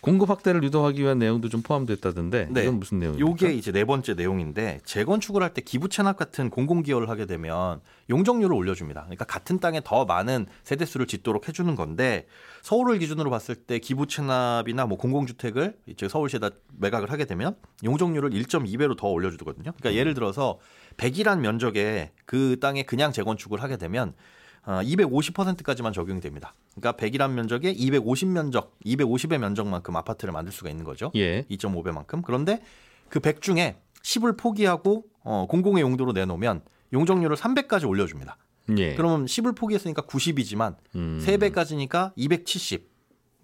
공급 0.00 0.30
확대를 0.30 0.62
유도하기 0.64 1.00
위한 1.02 1.18
내용도 1.18 1.48
좀 1.48 1.62
포함됐다던데 1.62 2.48
네. 2.50 2.62
이건 2.62 2.78
무슨 2.78 2.98
내용입니까? 2.98 3.30
요게 3.30 3.54
이제 3.54 3.72
네 3.72 3.84
번째 3.84 4.14
내용인데 4.14 4.80
재건축을 4.84 5.42
할 5.42 5.54
때 5.54 5.62
기부 5.62 5.88
체납 5.88 6.16
같은 6.16 6.50
공공 6.50 6.82
기여를 6.82 7.08
하게 7.08 7.26
되면 7.26 7.80
용적률을 8.10 8.54
올려줍니다. 8.54 9.02
그러니까 9.02 9.24
같은 9.24 9.60
땅에 9.60 9.80
더 9.84 10.04
많은 10.04 10.46
세대 10.64 10.84
수를 10.84 11.06
짓도록 11.06 11.48
해주는 11.48 11.74
건데 11.76 12.26
서울을 12.62 12.98
기준으로 12.98 13.30
봤을 13.30 13.54
때 13.54 13.78
기부 13.78 14.06
체납이나 14.06 14.86
뭐 14.86 14.98
공공주택을 14.98 15.76
이제 15.86 16.08
서울시에다 16.08 16.50
매각을 16.78 17.10
하게 17.10 17.24
되면 17.24 17.56
용적률을 17.84 18.30
1.2배로 18.30 18.96
더 18.96 19.08
올려주거든요. 19.08 19.72
그러니까 19.78 19.94
예를 19.94 20.14
들어서 20.14 20.58
100이란 20.96 21.38
면적에 21.40 22.12
그 22.26 22.58
땅에 22.60 22.82
그냥 22.82 23.12
재건축을 23.12 23.62
하게 23.62 23.76
되면 23.76 24.08
어, 24.08 24.14
250%까지만 24.66 25.92
적용이 25.92 26.20
됩니다. 26.20 26.54
그러니까 26.74 26.92
100이란 26.92 27.32
면적에 27.32 27.70
250 27.70 28.28
면적, 28.28 28.78
250의 28.84 29.38
면적만큼 29.38 29.94
아파트를 29.96 30.32
만들 30.32 30.52
수가 30.52 30.70
있는 30.70 30.84
거죠. 30.84 31.10
예. 31.14 31.42
2.5배만큼. 31.42 32.22
그런데 32.22 32.62
그 33.08 33.20
100 33.20 33.42
중에 33.42 33.76
10을 34.02 34.38
포기하고 34.38 35.04
어, 35.22 35.46
공공의 35.48 35.82
용도로 35.82 36.12
내놓으면 36.12 36.62
용적률을 36.92 37.36
300까지 37.36 37.88
올려줍니다. 37.88 38.36
예. 38.78 38.94
그러면 38.94 39.26
10을 39.26 39.56
포기했으니까 39.56 40.02
90이지만 40.02 40.76
음. 40.94 41.22
3배까지니까 41.24 42.12
270. 42.16 42.93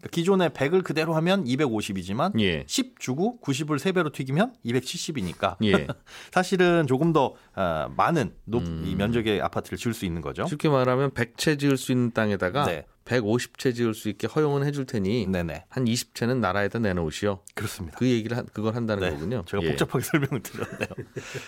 그러니까 0.01 0.09
기존에 0.11 0.49
100을 0.49 0.83
그대로 0.83 1.15
하면 1.15 1.45
250이지만 1.45 2.39
예. 2.41 2.65
10 2.67 2.99
주고 2.99 3.39
90을 3.43 3.79
3배로 3.79 4.13
튀기면 4.13 4.55
270이니까 4.65 5.57
예. 5.65 5.87
사실은 6.33 6.87
조금 6.87 7.13
더 7.13 7.35
어, 7.55 7.93
많은 7.97 8.33
높, 8.45 8.67
음. 8.67 8.85
이 8.87 8.95
면적의 8.95 9.41
아파트를 9.43 9.79
지을 9.79 9.95
수 9.95 10.05
있는 10.05 10.23
거죠. 10.23 10.47
쉽게 10.47 10.69
말하면 10.69 11.11
100채 11.11 11.59
지을 11.59 11.77
수 11.77 11.93
있는 11.93 12.13
땅에다가 12.13 12.65
네. 12.65 12.87
150채 13.05 13.75
지을 13.75 13.95
수 13.95 14.09
있게 14.09 14.29
허용은 14.29 14.65
해줄 14.65 14.87
테니 14.87 15.27
네네. 15.27 15.65
한 15.69 15.85
20채는 15.85 16.39
나라에다 16.39 16.79
내놓으시오. 16.79 17.41
그렇습니다. 17.55 17.99
그 17.99 18.07
얘기를 18.07 18.37
한, 18.37 18.47
그걸 18.53 18.77
한다는 18.77 19.03
네, 19.03 19.11
거군요. 19.11 19.43
제가 19.47 19.63
예. 19.65 19.69
복잡하게 19.69 20.05
설명을 20.05 20.43
드렸네요. 20.43 20.89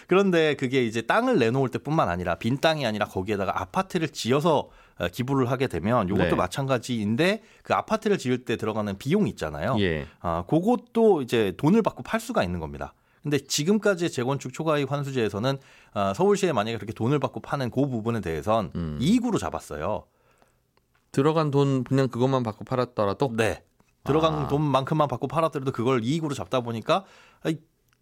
그런데 0.08 0.56
그게 0.56 0.84
이제 0.84 1.02
땅을 1.02 1.38
내놓을 1.38 1.68
때뿐만 1.68 2.08
아니라 2.08 2.34
빈 2.36 2.58
땅이 2.58 2.84
아니라 2.84 3.06
거기에다가 3.06 3.60
아파트를 3.60 4.08
지어서 4.08 4.58
어, 4.60 4.70
기부를 5.12 5.50
하게 5.50 5.66
되면 5.66 6.08
이것도 6.08 6.24
네. 6.24 6.34
마찬가지인데 6.34 7.42
그 7.62 7.74
아파트를 7.74 8.18
지을 8.18 8.44
때 8.44 8.56
들어가는 8.56 8.96
비용 8.98 9.26
있잖아요. 9.28 9.76
예. 9.80 10.06
아, 10.20 10.44
그것도 10.46 11.22
이제 11.22 11.54
돈을 11.56 11.82
받고 11.82 12.02
팔 12.02 12.20
수가 12.20 12.44
있는 12.44 12.60
겁니다. 12.60 12.94
근데 13.22 13.38
지금까지의 13.38 14.10
재건축 14.10 14.52
초과이익 14.52 14.90
환수제에서는 14.90 15.58
아, 15.94 16.12
서울시에 16.14 16.52
만약에 16.52 16.76
그렇게 16.76 16.92
돈을 16.92 17.18
받고 17.18 17.40
파는 17.40 17.70
그 17.70 17.86
부분에 17.86 18.20
대해선 18.20 18.72
음. 18.74 18.98
이익으로 19.00 19.38
잡았어요. 19.38 20.04
들어간 21.12 21.50
돈 21.50 21.84
그냥 21.84 22.08
그것만 22.08 22.42
받고 22.42 22.64
팔았더라도 22.64 23.32
네. 23.36 23.62
들어간 24.04 24.34
아. 24.34 24.48
돈만큼만 24.48 25.06
받고 25.08 25.28
팔았더라도 25.28 25.70
그걸 25.70 26.02
이익으로 26.04 26.34
잡다 26.34 26.60
보니까 26.60 27.04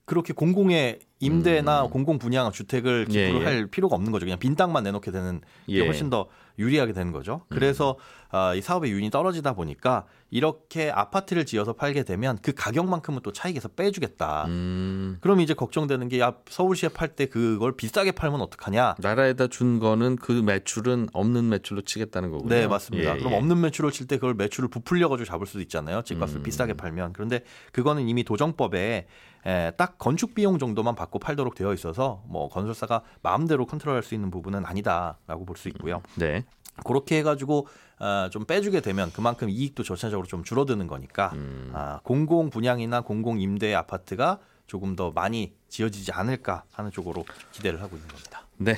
그렇게 0.06 0.32
공공의 0.32 1.00
임대나 1.21 1.85
공공 1.85 2.19
분양 2.19 2.50
주택을 2.50 3.05
기부를 3.07 3.31
음. 3.31 3.37
예, 3.37 3.41
예. 3.41 3.45
할 3.45 3.67
필요가 3.67 3.95
없는 3.97 4.11
거죠. 4.11 4.27
그냥 4.27 4.39
빈 4.39 4.57
땅만 4.57 4.83
내놓게 4.85 5.11
되는 5.11 5.41
게 5.67 5.75
예. 5.77 5.85
훨씬 5.87 6.11
더 6.11 6.27
유리하게 6.59 6.93
되는 6.93 7.12
거죠. 7.12 7.43
음. 7.49 7.55
그래서 7.55 7.97
아, 8.31 8.55
이 8.55 8.61
사업의 8.61 8.91
유인이 8.91 9.11
떨어지다 9.11 9.55
보니까 9.55 10.05
이렇게 10.31 10.91
아파트를 10.91 11.45
지어서 11.45 11.73
팔게 11.73 12.05
되면 12.05 12.39
그 12.43 12.53
가격만큼은 12.53 13.21
또 13.23 13.33
차익에서 13.33 13.69
빼주겠다. 13.69 14.45
음, 14.47 15.19
그럼 15.21 15.41
이제 15.41 15.53
걱정되는 15.55 16.09
게 16.09 16.21
야, 16.21 16.35
서울시에 16.49 16.91
팔 16.91 17.09
때 17.17 17.27
그걸 17.27 17.73
비싸게 17.77 18.12
팔면 18.12 18.41
어떡하냐? 18.41 18.95
나라에다 18.99 19.49
준 19.49 19.81
거는 19.81 20.15
그 20.17 20.31
매출은 20.31 21.09
없는 21.12 21.49
매출로 21.49 21.83
치겠다는 21.83 22.31
거군요. 22.31 22.49
네, 22.49 22.69
맞습니다. 22.69 23.15
예, 23.15 23.19
그럼 23.19 23.33
예. 23.33 23.37
없는 23.37 23.61
매출을 23.62 23.91
칠때 23.91 24.17
그걸 24.19 24.35
매출을 24.35 24.69
부풀려가지고 24.69 25.25
잡을 25.27 25.47
수도 25.47 25.61
있잖아요. 25.62 26.03
집값을 26.03 26.37
음. 26.39 26.43
비싸게 26.45 26.75
팔면. 26.75 27.15
그런데 27.15 27.43
그거는 27.73 28.09
이미 28.09 28.23
도정법에 28.23 29.09
에, 29.47 29.71
딱 29.73 29.99
건축 29.99 30.35
비용 30.35 30.59
정도만 30.59 30.95
받고 30.95 31.10
팔도록 31.19 31.55
되어 31.55 31.73
있어서 31.75 32.23
뭐 32.26 32.49
건설사가 32.49 33.02
마음대로 33.23 33.67
컨트롤할 33.67 34.02
수 34.02 34.14
있는 34.14 34.31
부분은 34.31 34.64
아니다라고 34.64 35.45
볼 35.45 35.57
수 35.57 35.69
있고요. 35.69 36.02
네. 36.17 36.45
그렇게 36.85 37.19
해가지고 37.19 37.67
어, 37.99 38.29
좀 38.31 38.45
빼주게 38.47 38.81
되면 38.81 39.11
그만큼 39.12 39.50
이익도 39.50 39.83
전체적으로 39.83 40.26
좀 40.26 40.43
줄어드는 40.45 40.87
거니까 40.87 41.31
음. 41.35 41.71
아, 41.75 42.00
공공 42.05 42.49
분양이나 42.50 43.02
공공 43.02 43.40
임대 43.40 43.75
아파트가 43.75 44.38
조금 44.67 44.97
더 44.97 45.11
많이 45.11 45.52
지어지지 45.69 46.12
않을까 46.12 46.64
하는 46.73 46.90
쪽으로 46.90 47.25
기대를 47.52 47.83
하고 47.83 47.97
있는 47.97 48.09
겁니다. 48.09 48.47
네. 48.57 48.76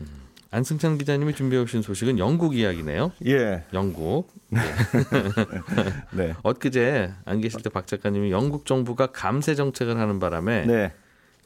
음, 0.00 0.06
안승찬 0.52 0.96
기자님이 0.98 1.34
준비해 1.34 1.60
오신 1.62 1.82
소식은 1.82 2.18
영국 2.18 2.56
이야기네요. 2.56 3.12
예. 3.26 3.64
영국. 3.74 4.28
네. 6.12 6.34
엊그제 6.42 7.12
안 7.24 7.40
계실 7.40 7.60
때 7.62 7.70
박 7.70 7.86
작가님이 7.86 8.30
영국 8.30 8.66
정부가 8.66 9.08
감세 9.08 9.54
정책을 9.54 9.98
하는 9.98 10.18
바람에 10.18 10.66
네. 10.66 10.92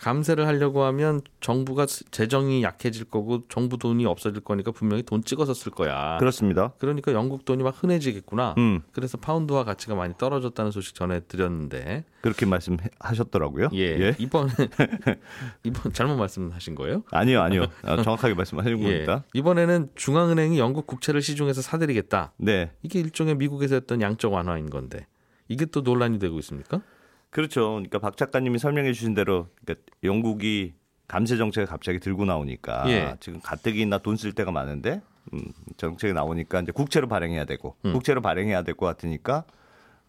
감세를 0.00 0.46
하려고 0.46 0.84
하면 0.84 1.22
정부가 1.40 1.86
재정이 1.86 2.62
약해질 2.62 3.06
거고 3.06 3.42
정부 3.48 3.78
돈이 3.78 4.04
없어질 4.04 4.42
거니까 4.42 4.70
분명히 4.70 5.02
돈 5.02 5.24
찍어서 5.24 5.54
쓸 5.54 5.72
거야. 5.72 6.18
그렇습니다. 6.18 6.72
그러니까 6.78 7.12
영국 7.12 7.44
돈이 7.44 7.62
막 7.62 7.82
흔해지겠구나. 7.82 8.54
음. 8.58 8.82
그래서 8.92 9.16
파운드화 9.16 9.64
가치가 9.64 9.94
많이 9.94 10.14
떨어졌다는 10.18 10.70
소식 10.70 10.94
전해드렸는데 10.94 12.04
그렇게 12.20 12.44
말씀하셨더라고요. 12.44 13.68
예, 13.74 14.14
이번 14.18 14.48
이번 15.64 15.92
잘못 15.92 16.16
말씀하신 16.16 16.74
거예요? 16.74 17.02
아니요, 17.10 17.40
아니요. 17.40 17.66
아, 17.82 18.02
정확하게 18.02 18.34
말씀하신 18.34 18.78
예. 18.80 18.82
겁니다. 18.82 19.24
이번에는 19.32 19.90
중앙은행이 19.94 20.58
영국 20.58 20.86
국채를 20.86 21.22
시중에서 21.22 21.62
사들이겠다. 21.62 22.32
네. 22.38 22.72
이게 22.82 23.00
일종의 23.00 23.36
미국에서 23.36 23.76
했던 23.76 24.02
양적 24.02 24.32
완화인 24.32 24.68
건데 24.68 25.06
이게 25.48 25.64
또 25.64 25.80
논란이 25.80 26.18
되고 26.18 26.38
있습니까? 26.40 26.82
그렇죠. 27.30 27.72
그러니까 27.72 27.98
박 27.98 28.16
작가님이 28.16 28.58
설명해 28.58 28.92
주신 28.92 29.14
대로 29.14 29.48
그러니까 29.64 29.84
영국이 30.04 30.74
감세 31.08 31.36
정책을 31.36 31.66
갑자기 31.66 32.00
들고 32.00 32.24
나오니까 32.24 32.84
예. 32.88 33.16
지금 33.20 33.40
가뜩이나 33.40 33.98
돈쓸 33.98 34.32
데가 34.32 34.50
많은데 34.50 35.02
음, 35.34 35.40
정책이 35.76 36.12
나오니까 36.14 36.60
이제 36.60 36.72
국채로 36.72 37.08
발행해야 37.08 37.44
되고 37.44 37.76
음. 37.84 37.92
국채로 37.92 38.22
발행해야 38.22 38.62
될 38.62 38.74
것 38.74 38.86
같으니까 38.86 39.44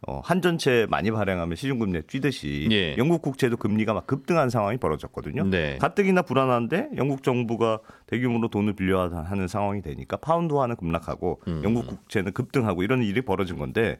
어, 0.07 0.21
한전채 0.24 0.86
많이 0.91 1.09
발행하면 1.09 1.55
시중금리에 1.55 2.01
뛰듯이 2.01 2.67
예. 2.71 2.95
영국 2.97 3.24
국채도 3.24 3.57
금리가 3.57 3.93
막 3.93 4.05
급등한 4.05 4.50
상황이 4.51 4.77
벌어졌거든요. 4.77 5.45
네. 5.45 5.77
가뜩이나 5.79 6.21
불안한데 6.21 6.89
영국 6.97 7.24
정부가 7.24 7.79
대규모로 8.05 8.50
돈을 8.50 8.74
빌려야 8.74 9.09
하는 9.25 9.47
상황이 9.47 9.81
되니까 9.81 10.17
파운드화는 10.17 10.75
급락하고 10.75 11.41
음. 11.47 11.62
영국 11.63 11.88
국채는 11.88 12.31
급등하고 12.33 12.83
이런 12.83 13.01
일이 13.01 13.21
벌어진 13.21 13.57
건데 13.57 14.00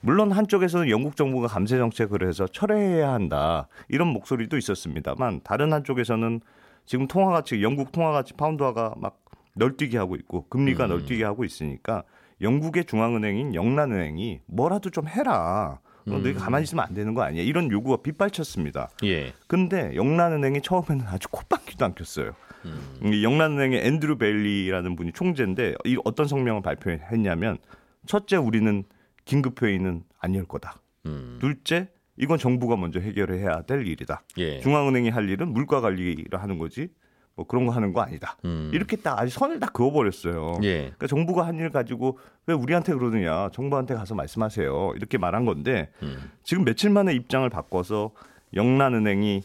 물론 0.00 0.32
한쪽에서는 0.32 0.88
영국 0.88 1.16
정부가 1.16 1.46
감세 1.46 1.76
정책을 1.76 2.26
해서 2.26 2.46
철회해야 2.46 3.12
한다 3.12 3.68
이런 3.88 4.08
목소리도 4.08 4.56
있었습니다만 4.56 5.40
다른 5.44 5.72
한쪽에서는 5.72 6.40
지금 6.86 7.06
통화 7.06 7.32
가치 7.32 7.62
영국 7.62 7.92
통화 7.92 8.12
가치 8.12 8.32
파운드화가 8.34 8.94
막 8.96 9.22
널뛰게 9.54 9.98
하고 9.98 10.16
있고 10.16 10.46
금리가 10.48 10.86
음. 10.86 10.88
널뛰게 10.90 11.24
하고 11.24 11.44
있으니까 11.44 12.04
영국의 12.40 12.86
중앙은행인 12.86 13.54
영란은행이 13.54 14.40
뭐라도 14.46 14.88
좀 14.90 15.06
해라. 15.06 15.80
너 16.06 16.16
음. 16.16 16.22
너희가 16.22 16.40
가만히 16.40 16.62
있으면 16.62 16.86
안 16.86 16.94
되는 16.94 17.12
거 17.12 17.22
아니야? 17.22 17.42
이런 17.42 17.70
요구가 17.70 18.02
빗발쳤습니다. 18.02 18.88
예. 19.04 19.34
근데 19.46 19.94
영란은행이 19.94 20.62
처음에는 20.62 21.06
아주 21.06 21.28
콧방귀도 21.28 21.84
안 21.84 21.94
꼈어요. 21.94 22.32
이 23.04 23.24
영란은행의 23.24 23.86
앤드루 23.86 24.16
베일리라는 24.16 24.96
분이 24.96 25.12
총재인데 25.12 25.74
이 25.84 25.98
어떤 26.04 26.26
성명을 26.26 26.62
발표했냐면 26.62 27.58
첫째 28.06 28.36
우리는 28.36 28.84
긴급 29.30 29.62
회의는 29.62 30.02
안 30.18 30.34
열 30.34 30.44
거다. 30.44 30.74
음. 31.06 31.38
둘째 31.40 31.88
이건 32.16 32.36
정부가 32.38 32.76
먼저 32.76 32.98
해결해야 32.98 33.62
될 33.62 33.86
일이다. 33.86 34.22
예. 34.38 34.58
중앙은행이 34.60 35.08
할 35.10 35.28
일은 35.30 35.52
물가 35.52 35.80
관리를 35.80 36.42
하는 36.42 36.58
거지 36.58 36.88
뭐 37.36 37.46
그런 37.46 37.64
거 37.64 37.72
하는 37.72 37.92
거 37.92 38.00
아니다. 38.02 38.36
음. 38.44 38.70
이렇게 38.74 38.96
딱 38.96 39.18
아주 39.20 39.30
선을 39.32 39.60
딱 39.60 39.72
그어버렸어요. 39.72 40.58
예. 40.64 40.78
그러니까 40.80 41.06
정부가 41.06 41.46
한 41.46 41.60
일 41.60 41.70
가지고 41.70 42.18
왜 42.46 42.54
우리한테 42.54 42.92
그러느냐 42.92 43.50
정부한테 43.52 43.94
가서 43.94 44.14
말씀하세요 44.16 44.94
이렇게 44.96 45.16
말한 45.16 45.44
건데 45.44 45.90
음. 46.02 46.30
지금 46.42 46.64
며칠 46.64 46.90
만에 46.90 47.14
입장을 47.14 47.48
바꿔서 47.50 48.10
영란은행이 48.54 49.42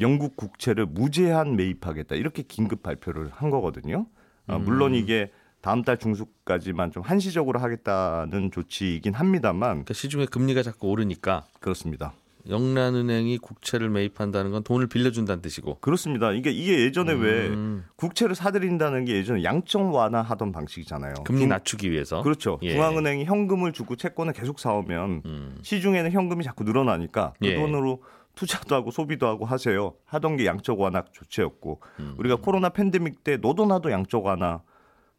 영국 0.00 0.36
국채를 0.36 0.84
무제한 0.86 1.56
매입하겠다 1.56 2.14
이렇게 2.16 2.42
긴급 2.42 2.82
발표를 2.82 3.30
한 3.32 3.48
거거든요. 3.48 4.06
아, 4.46 4.58
물론 4.58 4.94
이게 4.94 5.30
다음 5.64 5.80
달 5.82 5.96
중순까지만 5.96 6.92
좀 6.92 7.02
한시적으로 7.02 7.58
하겠다는 7.58 8.50
조치이긴 8.50 9.14
합니다만 9.14 9.70
그러니까 9.70 9.94
시중에 9.94 10.26
금리가 10.26 10.62
자꾸 10.62 10.88
오르니까 10.90 11.46
그렇습니다. 11.58 12.12
영란은행이 12.46 13.38
국채를 13.38 13.88
매입한다는 13.88 14.50
건 14.50 14.62
돈을 14.62 14.88
빌려준다는 14.88 15.40
뜻이고. 15.40 15.78
그렇습니다. 15.80 16.32
이게 16.32 16.50
이게 16.50 16.80
예전에 16.80 17.14
왜 17.14 17.46
음. 17.48 17.86
국채를 17.96 18.34
사들인다는 18.34 19.06
게 19.06 19.14
예전에 19.14 19.42
양적 19.42 19.94
완화하던 19.94 20.52
방식이잖아요. 20.52 21.14
금리 21.24 21.40
중- 21.40 21.48
낮추기 21.48 21.90
위해서. 21.90 22.20
그렇죠. 22.22 22.58
예. 22.62 22.72
중앙은행이 22.72 23.24
현금을 23.24 23.72
주고 23.72 23.96
채권을 23.96 24.34
계속 24.34 24.58
사오면 24.58 25.22
음. 25.24 25.56
시중에는 25.62 26.12
현금이 26.12 26.44
자꾸 26.44 26.64
늘어나니까 26.64 27.32
그 27.40 27.46
예. 27.46 27.54
돈으로 27.54 28.02
투자도 28.34 28.74
하고 28.74 28.90
소비도 28.90 29.26
하고 29.26 29.46
하세요. 29.46 29.94
하던 30.04 30.36
게 30.36 30.44
양적 30.44 30.78
완화 30.78 31.02
조치였고 31.10 31.80
음. 32.00 32.14
우리가 32.18 32.36
코로나 32.36 32.68
팬데믹 32.68 33.24
때 33.24 33.38
너도 33.38 33.64
나도 33.64 33.90
양적 33.90 34.26
완화 34.26 34.60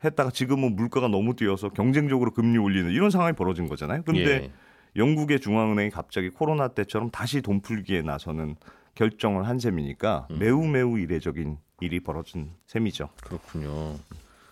했다가 0.05 0.31
지금은 0.31 0.75
물가가 0.75 1.07
너무 1.07 1.35
뛰어서 1.35 1.69
경쟁적으로 1.69 2.31
금리 2.31 2.57
올리는 2.57 2.89
이런 2.91 3.09
상황이 3.09 3.33
벌어진 3.33 3.67
거잖아요. 3.67 4.03
근데 4.03 4.21
예. 4.43 4.51
영국의 4.95 5.39
중앙은행이 5.39 5.89
갑자기 5.89 6.29
코로나 6.29 6.69
때처럼 6.69 7.11
다시 7.11 7.41
돈 7.41 7.61
풀기에 7.61 8.01
나서는 8.01 8.55
결정을 8.95 9.47
한 9.47 9.59
셈이니까 9.59 10.27
음. 10.31 10.39
매우 10.39 10.65
매우 10.65 10.97
이례적인 10.97 11.57
일이 11.81 11.99
벌어진 11.99 12.51
셈이죠. 12.67 13.09
그렇군요. 13.21 13.95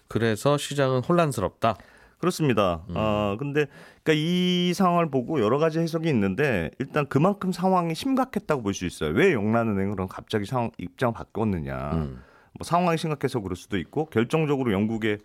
그래서 0.10 0.57
시장은 0.57 1.01
혼란스럽다. 1.03 1.75
그렇습니다. 2.17 2.82
음. 2.89 2.93
아 2.97 3.36
근데 3.39 3.65
그러니까 4.04 4.13
이 4.15 4.73
상황을 4.73 5.10
보고 5.10 5.41
여러 5.41 5.58
가지 5.58 5.80
해석이 5.80 6.08
있는데 6.10 6.71
일단 6.80 7.06
그만큼 7.08 7.51
상황이 7.51 7.95
심각했다고 7.95 8.62
볼 8.63 8.73
수 8.73 8.86
있어요. 8.86 9.12
왜 9.12 9.34
영란은행은 9.34 9.91
그럼 9.91 10.08
갑자기 10.08 10.45
상황 10.45 10.71
입장을 10.77 11.13
바꿨느냐? 11.13 11.91
음. 11.93 12.21
뭐 12.54 12.63
상황이 12.63 12.97
심각해서 12.97 13.39
그럴 13.39 13.56
수도 13.56 13.77
있고 13.77 14.06
결정적으로 14.06 14.71
영국의 14.73 15.19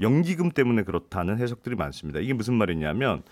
연기금 0.00 0.50
때문에 0.50 0.82
그렇다는 0.82 1.38
해석들이 1.38 1.76
많습니다. 1.76 2.20
이게 2.20 2.32
무슨 2.32 2.54
말이냐면 2.54 3.22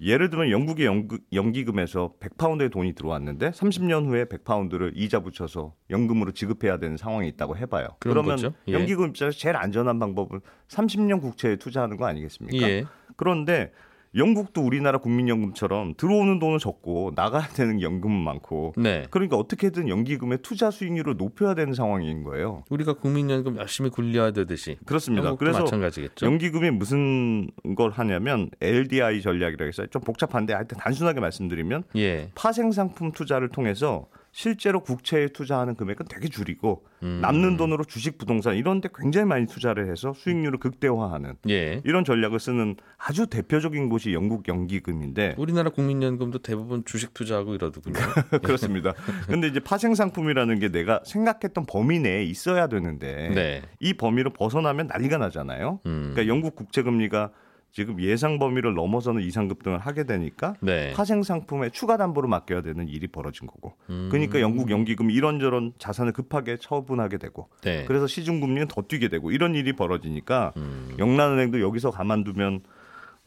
예를 0.00 0.28
들면 0.28 0.50
영국의 0.50 0.86
연구, 0.86 1.18
연기 1.32 1.64
금에서 1.64 2.14
100파운드의 2.20 2.70
돈이 2.72 2.94
들어왔는데 2.94 3.50
30년 3.50 4.06
후에 4.06 4.24
100파운드를 4.24 4.92
이자 4.94 5.20
붙여서 5.20 5.74
연금으로 5.90 6.32
지급해야 6.32 6.78
되는 6.78 6.96
상황이 6.96 7.28
있다고 7.28 7.56
해봐요. 7.56 7.88
그러면. 8.00 8.38
예. 8.68 8.72
연기금 8.72 9.08
입장에서 9.08 9.38
제일 9.38 9.56
안전한 9.56 9.98
방법은 9.98 10.40
30년 10.68 11.20
국채에 11.20 11.56
투자하는 11.56 11.96
거 11.96 12.06
아니겠습니까? 12.06 12.68
예. 12.68 12.84
그런데 13.16 13.72
영국도 14.16 14.62
우리나라 14.62 14.98
국민연금처럼 14.98 15.94
들어오는 15.96 16.38
돈은 16.38 16.58
적고 16.58 17.12
나가야 17.14 17.48
되는 17.48 17.80
연금은 17.80 18.16
많고 18.16 18.74
네. 18.76 19.06
그러니까 19.10 19.36
어떻게든 19.36 19.88
연기금의 19.88 20.38
투자 20.42 20.70
수익률을 20.70 21.16
높여야 21.16 21.54
되는 21.54 21.74
상황인 21.74 22.22
거예요. 22.22 22.64
우리가 22.70 22.94
국민연금 22.94 23.56
열심히 23.56 23.90
굴려야 23.90 24.30
되듯이 24.30 24.78
그렇습니다. 24.86 25.34
그래서 25.34 25.60
마찬가지겠죠. 25.60 26.26
연기금이 26.26 26.70
무슨 26.70 27.48
걸 27.76 27.90
하냐면 27.90 28.50
LDI 28.60 29.20
전략이라고 29.20 29.68
해서 29.68 29.86
좀 29.86 30.02
복잡한데 30.02 30.52
하여튼 30.52 30.78
단순하게 30.78 31.20
말씀드리면 31.20 31.84
예. 31.96 32.30
파생 32.34 32.70
상품 32.72 33.12
투자를 33.12 33.48
통해서 33.48 34.06
실제로 34.34 34.80
국채에 34.80 35.28
투자하는 35.28 35.76
금액은 35.76 36.06
되게 36.08 36.28
줄이고 36.28 36.82
음. 37.04 37.20
남는 37.22 37.56
돈으로 37.56 37.84
주식 37.84 38.18
부동산 38.18 38.56
이런 38.56 38.80
데 38.80 38.88
굉장히 38.92 39.26
많이 39.26 39.46
투자를 39.46 39.88
해서 39.88 40.12
수익률을 40.12 40.58
극대화하는 40.58 41.36
예. 41.48 41.80
이런 41.84 42.04
전략을 42.04 42.40
쓰는 42.40 42.74
아주 42.98 43.28
대표적인 43.28 43.88
곳이 43.88 44.12
영국 44.12 44.48
연기금인데 44.48 45.36
우리나라 45.38 45.70
국민연금도 45.70 46.40
대부분 46.40 46.84
주식 46.84 47.14
투자하고 47.14 47.54
이러더군요. 47.54 47.94
그렇습니다. 48.42 48.92
근데 49.28 49.46
이제 49.46 49.60
파생 49.60 49.94
상품이라는 49.94 50.58
게 50.58 50.68
내가 50.68 51.00
생각했던 51.04 51.66
범위 51.66 52.00
내에 52.00 52.24
있어야 52.24 52.66
되는데 52.66 53.30
네. 53.32 53.62
이 53.78 53.94
범위를 53.94 54.32
벗어나면 54.32 54.88
난리가 54.88 55.16
나잖아요. 55.16 55.78
음. 55.86 56.10
그러니까 56.12 56.26
영국 56.26 56.56
국채 56.56 56.82
금리가 56.82 57.30
지금 57.74 58.00
예상 58.00 58.38
범위를 58.38 58.74
넘어서는 58.74 59.20
이상 59.22 59.48
급 59.48 59.64
등을 59.64 59.78
하게 59.80 60.04
되니까 60.04 60.54
네. 60.60 60.92
파생 60.92 61.24
상품에 61.24 61.70
추가 61.70 61.96
담보를 61.96 62.28
맡겨야 62.28 62.62
되는 62.62 62.88
일이 62.88 63.08
벌어진 63.08 63.48
거고. 63.48 63.74
음. 63.90 64.08
그러니까 64.12 64.40
영국 64.40 64.70
연기금이 64.70 65.12
이런저런 65.12 65.72
자산을 65.78 66.12
급하게 66.12 66.56
처분하게 66.56 67.18
되고 67.18 67.48
네. 67.62 67.84
그래서 67.86 68.06
시중 68.06 68.38
금리는 68.40 68.68
더 68.68 68.82
뛰게 68.82 69.08
되고 69.08 69.32
이런 69.32 69.56
일이 69.56 69.72
벌어지니까 69.72 70.52
음. 70.56 70.94
영란은행도 71.00 71.60
여기서 71.60 71.90
가만두면 71.90 72.60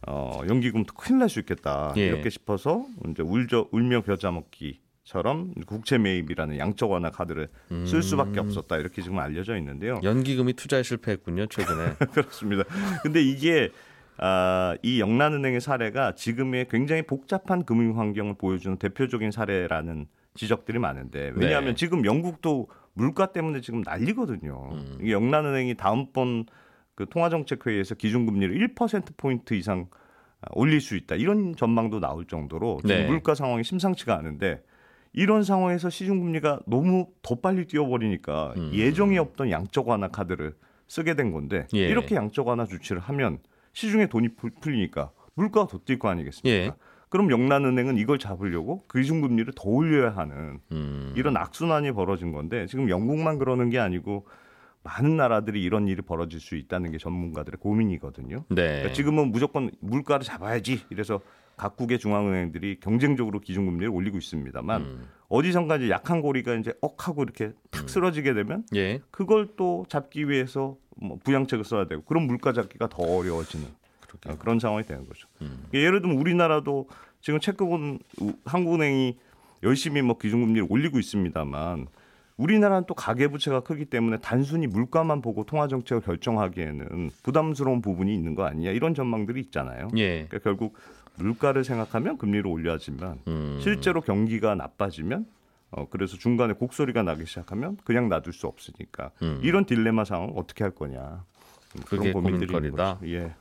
어, 0.08 0.42
연기금도 0.48 0.94
큰일 0.94 1.20
날 1.20 1.28
수 1.28 1.40
있겠다 1.40 1.94
예. 1.98 2.06
이렇게 2.08 2.30
싶어서 2.30 2.86
이제 3.10 3.24
울저 3.24 3.68
울며 3.72 4.02
겨자 4.04 4.32
먹기 4.32 4.80
처럼 5.04 5.54
국채 5.66 5.98
매입이라는 5.98 6.58
양적 6.58 6.90
완화 6.92 7.10
카드를 7.10 7.50
쓸 7.86 8.02
수밖에 8.04 8.40
없었다 8.40 8.78
이렇게 8.78 9.02
지금 9.02 9.20
알려져 9.20 9.58
있는데요. 9.58 10.00
연기금이 10.04 10.54
투자에 10.54 10.84
실패했군요 10.84 11.48
최근에. 11.48 11.96
그렇습니다. 12.14 12.64
근데 13.04 13.22
이게 13.22 13.72
아, 14.20 14.76
이 14.82 15.00
영란은행의 15.00 15.62
사례가 15.62 16.16
지금의 16.16 16.68
굉장히 16.70 17.04
복잡한 17.04 17.64
금융 17.64 18.00
환경을 18.00 18.36
보여주는 18.38 18.78
대표적인 18.78 19.32
사례라는 19.32 20.08
지적들이 20.34 20.80
많은데 20.80 21.32
왜냐하면 21.36 21.70
네. 21.72 21.76
지금 21.76 22.06
영국도 22.06 22.68
물가 22.94 23.32
때문에 23.32 23.62
지금 23.62 23.82
난리거든요. 23.82 24.70
음. 24.72 24.98
이게 25.02 25.12
영란은행이 25.12 25.76
다음번 25.76 26.46
그 26.96 27.08
통화정책회의에서 27.10 27.96
기준금리를 27.96 28.74
1% 28.74 29.18
포인트 29.18 29.54
이상 29.54 29.88
아, 30.42 30.48
올릴 30.54 30.82
수 30.82 30.96
있다 30.96 31.16
이런 31.16 31.56
전망도 31.56 32.00
나올 32.00 32.26
정도로 32.26 32.80
지금 32.82 32.96
네. 32.96 33.08
물가 33.08 33.36
상황이 33.36 33.64
심상치가 33.64 34.16
않은데 34.16 34.62
이런 35.14 35.44
상황에서 35.44 35.90
시중금리가 35.90 36.62
너무 36.68 37.08
더 37.22 37.36
빨리 37.36 37.66
뛰어버리니까 37.66 38.54
음. 38.58 38.72
예정에 38.74 39.18
없던 39.18 39.52
양적 39.52 39.88
완화 39.88 40.08
카드를 40.08 40.56
쓰게 40.88 41.16
된 41.16 41.32
건데 41.32 41.68
예. 41.74 41.88
이렇게 41.88 42.16
양적 42.16 42.48
완화 42.48 42.66
조치를 42.66 43.02
하면 43.02 43.40
시중에 43.78 44.08
돈이 44.08 44.30
풀- 44.30 44.50
풀리니까 44.60 45.12
물가가 45.36 45.68
더 45.68 45.78
뛸 45.78 46.00
거 46.00 46.10
아니겠습니까? 46.10 46.50
예. 46.50 46.72
그럼 47.10 47.30
영란은행은 47.30 47.98
이걸 47.98 48.18
잡으려고 48.18 48.86
기준금리를 48.92 49.54
더 49.56 49.70
올려야 49.70 50.16
하는 50.18 50.60
음. 50.72 51.14
이런 51.16 51.38
악순환이 51.38 51.92
벌어진 51.92 52.32
건데 52.32 52.66
지금 52.66 52.90
영국만 52.90 53.38
그러는 53.38 53.70
게 53.70 53.78
아니고 53.78 54.26
많은 54.88 55.18
나라들이 55.18 55.62
이런 55.62 55.88
일이 55.90 56.02
벌어질 56.02 56.40
수 56.40 56.56
있다는 56.56 56.92
게 56.92 56.98
전문가들의 56.98 57.58
고민이거든요. 57.60 58.46
네. 58.50 58.56
그러니까 58.68 58.94
지금은 58.94 59.32
무조건 59.32 59.70
물가를 59.82 60.24
잡아야지 60.26 60.82
이래서 60.90 61.20
각국의 61.58 62.00
중앙은행들이 62.00 62.80
경쟁적으로 62.80 63.40
기준금리를 63.42 63.90
올리고 63.90 64.18
있습니다만 64.18 64.82
음. 64.82 65.08
어디선가 65.28 65.78
이제 65.78 65.90
약한 65.90 66.22
고리가 66.22 66.56
이제 66.56 66.74
억하고 66.82 67.24
이렇게 67.24 67.52
탁 67.72 67.90
쓰러지게 67.90 68.34
되면 68.34 68.64
예. 68.76 69.02
그걸 69.12 69.50
또 69.58 69.86
잡기 69.90 70.30
위해서 70.30 70.78
뭐 70.96 71.20
부양책을 71.24 71.66
써야 71.66 71.86
되고 71.86 72.04
그런 72.04 72.24
물가 72.28 72.54
잡기가 72.54 72.88
더 72.88 73.04
어려워지는 73.04 73.66
어, 74.28 74.38
그런 74.38 74.60
상황이 74.60 74.86
되는 74.86 75.06
거죠. 75.08 75.28
음. 75.42 75.66
예를 75.74 76.02
들면 76.02 76.18
우리나라도 76.18 76.88
지금 77.20 77.40
채권은 77.40 78.00
우- 78.22 78.34
한국은행이 78.46 79.18
열심히 79.64 80.02
뭐 80.02 80.18
기준금리를 80.18 80.68
올리고 80.70 80.98
있습니다만 81.00 81.88
우리나라는 82.38 82.86
또 82.88 82.94
가계부채가 82.94 83.62
크기 83.62 83.86
때문에 83.86 84.18
단순히 84.18 84.68
물가만 84.68 85.22
보고 85.22 85.44
통화 85.44 85.68
정책을 85.68 86.02
결정하기에는 86.04 87.10
부담스러운 87.24 87.82
부분이 87.82 88.14
있는 88.14 88.36
거 88.36 88.46
아니냐 88.46 88.72
이런 88.72 88.94
전망들이 88.94 89.42
있잖아요. 89.42 89.90
예. 89.98 90.26
그러니까 90.26 90.40
결국 90.40 90.76
물가를 91.16 91.64
생각하면 91.64 92.18
금리를 92.18 92.46
올려야지만 92.46 93.20
음. 93.28 93.60
실제로 93.62 94.02
경기가 94.02 94.54
나빠지면 94.54 95.26
어 95.72 95.88
그래서 95.90 96.16
중간에 96.16 96.54
곡소리가 96.54 97.02
나기 97.04 97.26
시작하면 97.26 97.78
그냥 97.84 98.08
놔둘 98.08 98.34
수 98.34 98.48
없으니까 98.48 99.12
음. 99.24 99.40
이런 99.42 99.66
딜레마 99.66 100.06
상황 100.06 100.30
어떻게 100.36 100.64
할 100.64 100.72
거냐 100.72 101.26
고민거리다. 101.90 102.58
있는 102.58 102.72
거죠. 102.72 103.00
예. 103.08 103.34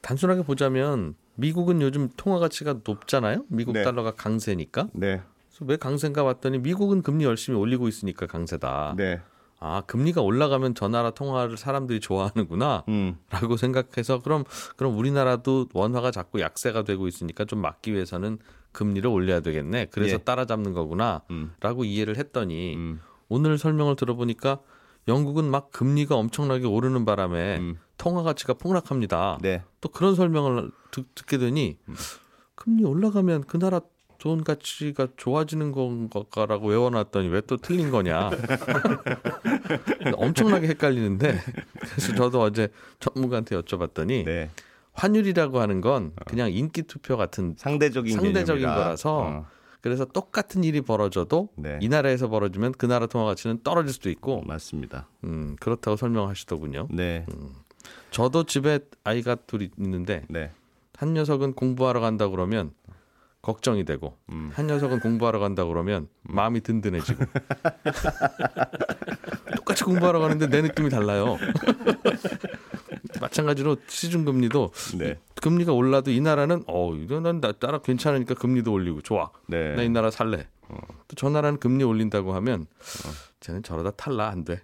단순하게 0.00 0.42
보자면 0.44 1.14
미국은 1.34 1.82
요즘 1.82 2.08
통화 2.16 2.38
가치가 2.38 2.80
높잖아요. 2.84 3.44
미국 3.48 3.72
네. 3.72 3.82
달러가 3.82 4.12
강세니까. 4.12 4.88
네. 4.92 5.20
왜 5.60 5.76
강세인가 5.76 6.24
봤더니 6.24 6.58
미국은 6.58 7.02
금리 7.02 7.24
열심히 7.24 7.58
올리고 7.58 7.88
있으니까 7.88 8.26
강세다. 8.26 8.94
네. 8.96 9.20
아 9.60 9.82
금리가 9.86 10.22
올라가면 10.22 10.74
저 10.74 10.88
나라 10.88 11.10
통화를 11.10 11.56
사람들이 11.56 12.00
좋아하는구나. 12.00 12.84
음. 12.88 13.18
라고 13.30 13.56
생각해서 13.56 14.20
그럼 14.20 14.44
그럼 14.76 14.96
우리나라도 14.96 15.66
원화가 15.74 16.10
자꾸 16.10 16.40
약세가 16.40 16.84
되고 16.84 17.08
있으니까 17.08 17.44
좀 17.44 17.60
막기 17.60 17.92
위해서는 17.92 18.38
금리를 18.72 19.08
올려야 19.08 19.40
되겠네. 19.40 19.86
그래서 19.86 20.14
예. 20.14 20.18
따라잡는 20.18 20.74
거구나. 20.74 21.22
음. 21.30 21.52
라고 21.60 21.84
이해를 21.84 22.16
했더니 22.16 22.76
음. 22.76 23.00
오늘 23.28 23.58
설명을 23.58 23.96
들어보니까 23.96 24.60
영국은 25.08 25.50
막 25.50 25.70
금리가 25.72 26.14
엄청나게 26.14 26.66
오르는 26.66 27.04
바람에 27.04 27.58
음. 27.58 27.78
통화 27.96 28.22
가치가 28.22 28.54
폭락합니다. 28.54 29.38
네. 29.42 29.64
또 29.80 29.88
그런 29.88 30.14
설명을 30.14 30.70
듣, 30.92 31.06
듣게 31.16 31.38
되니 31.38 31.78
금리 32.54 32.84
올라가면 32.84 33.44
그 33.44 33.58
나라 33.58 33.80
돈 34.18 34.42
가치가 34.44 35.06
좋아지는 35.16 35.70
건가라고 35.72 36.68
외워놨더니 36.68 37.28
왜 37.28 37.40
또 37.42 37.56
틀린 37.56 37.90
거냐. 37.90 38.30
엄청나게 40.14 40.68
헷갈리는데 40.68 41.38
그래서 41.78 42.14
저도 42.14 42.40
어제 42.42 42.68
전문가한테 43.00 43.56
여쭤봤더니 43.60 44.24
네. 44.24 44.50
환율이라고 44.92 45.60
하는 45.60 45.80
건 45.80 46.12
그냥 46.26 46.52
인기 46.52 46.82
투표 46.82 47.16
같은 47.16 47.54
상대적인 47.56 48.12
상대적인 48.14 48.60
개념이다. 48.62 48.74
거라서 48.84 49.18
어. 49.18 49.46
그래서 49.80 50.04
똑같은 50.04 50.64
일이 50.64 50.80
벌어져도 50.80 51.50
네. 51.54 51.78
이 51.80 51.88
나라에서 51.88 52.28
벌어지면 52.28 52.72
그 52.72 52.86
나라 52.86 53.06
통화 53.06 53.24
가치는 53.26 53.60
떨어질 53.62 53.92
수도 53.92 54.10
있고 54.10 54.42
맞습니다. 54.42 55.06
음, 55.24 55.56
그렇다고 55.60 55.96
설명하시더군요. 55.96 56.88
네. 56.90 57.24
저도 58.10 58.44
집에 58.44 58.80
아이가 59.04 59.36
둘이 59.36 59.70
있는데 59.78 60.24
네. 60.28 60.50
한 60.96 61.14
녀석은 61.14 61.52
공부하러 61.52 62.00
간다 62.00 62.26
그러면 62.28 62.72
걱정이 63.42 63.84
되고 63.84 64.18
음. 64.30 64.50
한 64.52 64.66
녀석은 64.66 65.00
공부하러 65.00 65.38
간다 65.38 65.64
그러면 65.64 66.08
마음이 66.22 66.60
든든해지고 66.60 67.24
똑같이 69.56 69.84
공부하러 69.84 70.18
가는데 70.18 70.48
내 70.48 70.62
느낌이 70.62 70.90
달라요. 70.90 71.38
마찬가지로 73.20 73.76
시중 73.86 74.24
금리도 74.24 74.72
네. 74.98 75.18
금리가 75.42 75.72
올라도 75.72 76.10
이 76.10 76.20
나라는 76.20 76.64
어 76.66 76.94
이거는 76.94 77.40
나 77.40 77.52
따라 77.52 77.78
괜찮으니까 77.78 78.34
금리도 78.34 78.72
올리고 78.72 79.00
좋아 79.02 79.30
네. 79.46 79.74
나이 79.74 79.88
나라 79.88 80.10
살래. 80.10 80.48
또저 81.08 81.30
나라는 81.30 81.58
금리 81.58 81.84
올린다고 81.84 82.34
하면 82.34 82.66
쟤는 83.40 83.62
저러다 83.62 83.92
탈라 83.92 84.28
안 84.28 84.44
돼. 84.44 84.62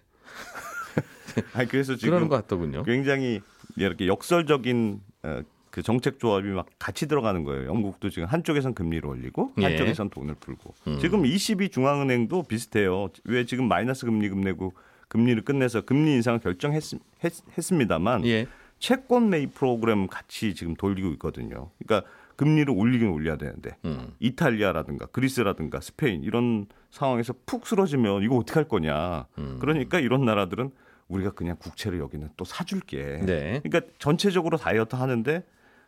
아니 1.55 1.69
그래서 1.69 1.97
지금 1.97 2.11
그러는 2.11 2.29
것 2.29 2.37
같더군요. 2.37 2.83
굉장히 2.85 3.41
이렇게 3.77 4.07
역설적인 4.07 5.01
어, 5.23 5.41
그 5.75 5.83
정책 5.83 6.21
조합이 6.21 6.47
막 6.51 6.67
같이 6.79 7.09
들어가는 7.09 7.43
거예요. 7.43 7.67
영국도 7.67 8.09
지금 8.09 8.29
한쪽에선 8.29 8.75
금리를 8.75 9.05
올리고 9.09 9.55
예. 9.59 9.65
한쪽에선 9.65 10.09
돈을 10.09 10.37
풀고. 10.37 10.73
음. 10.87 10.99
지금 11.01 11.27
22 11.27 11.71
중앙은행도 11.71 12.45
비슷해요. 12.45 13.09
왜 13.25 13.45
지금 13.45 13.67
마이너스 13.67 14.07
금리금 14.07 14.41
내고 14.43 14.73
금리를 15.09 15.43
끝내서 15.43 15.81
금리 15.81 16.13
인상을 16.13 16.39
결정했습니다만 16.39 18.25
예. 18.27 18.47
채권 18.79 19.31
매입 19.31 19.55
프로그램 19.55 20.07
같이 20.07 20.55
지금 20.55 20.77
돌리고 20.77 21.09
있거든요. 21.15 21.71
그러니까 21.85 22.09
금리를 22.37 22.73
올리긴 22.73 23.09
올려야 23.09 23.37
되는데 23.37 23.77
음. 23.85 24.13
이탈리아라든가 24.21 25.07
그리스라든가 25.07 25.81
스페인 25.81 26.23
이런 26.23 26.67
상황에서 26.93 27.35
푹 27.47 27.67
쓰러지면 27.67 28.23
이거 28.23 28.37
어떻게 28.37 28.61
할 28.61 28.69
거냐. 28.69 29.27
음. 29.39 29.59
그러니까 29.61 29.99
이런 29.99 30.25
나라들은 30.25 30.71
우리가 31.09 31.33
그냥 31.33 31.57
국채를 31.59 31.99
여기는 31.99 32.29
또 32.37 32.45
사줄게. 32.45 33.19
네. 33.27 33.61
그러니까 33.65 33.93
전체적으로 33.99 34.57
다이어트 34.57 34.95
하는데 34.95 35.43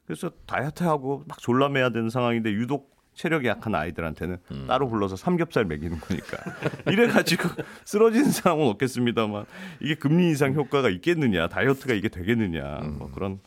그래서 0.06 0.30
다이어트하고 0.46 1.24
막 1.26 1.38
졸라매야 1.38 1.90
되는 1.90 2.10
상황인데 2.10 2.52
유독 2.52 2.96
체력이 3.14 3.48
약한 3.48 3.74
아이들한테는 3.74 4.36
음. 4.50 4.64
따로 4.68 4.88
불러서 4.88 5.16
삼겹살 5.16 5.64
먹이는 5.64 5.98
거니까 6.00 6.36
이래가지고 6.86 7.48
쓰러지는 7.84 8.30
상황은 8.30 8.66
없겠습니다만 8.66 9.46
이게 9.80 9.94
금리 9.94 10.28
인상 10.28 10.54
효과가 10.54 10.90
있겠느냐 10.90 11.48
다이어트가 11.48 11.94
이게 11.94 12.08
되겠느냐 12.08 12.80
음. 12.80 12.98
뭐 12.98 13.10
그런 13.10 13.40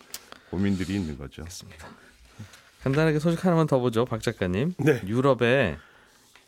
고민들이 0.50 0.96
있는 0.96 1.18
거죠. 1.18 1.44
간단하게 2.82 3.20
소식 3.20 3.46
하나만 3.46 3.68
더 3.68 3.80
보죠, 3.80 4.06
박 4.06 4.22
작가님. 4.22 4.74
네. 4.78 5.02
유럽에 5.06 5.78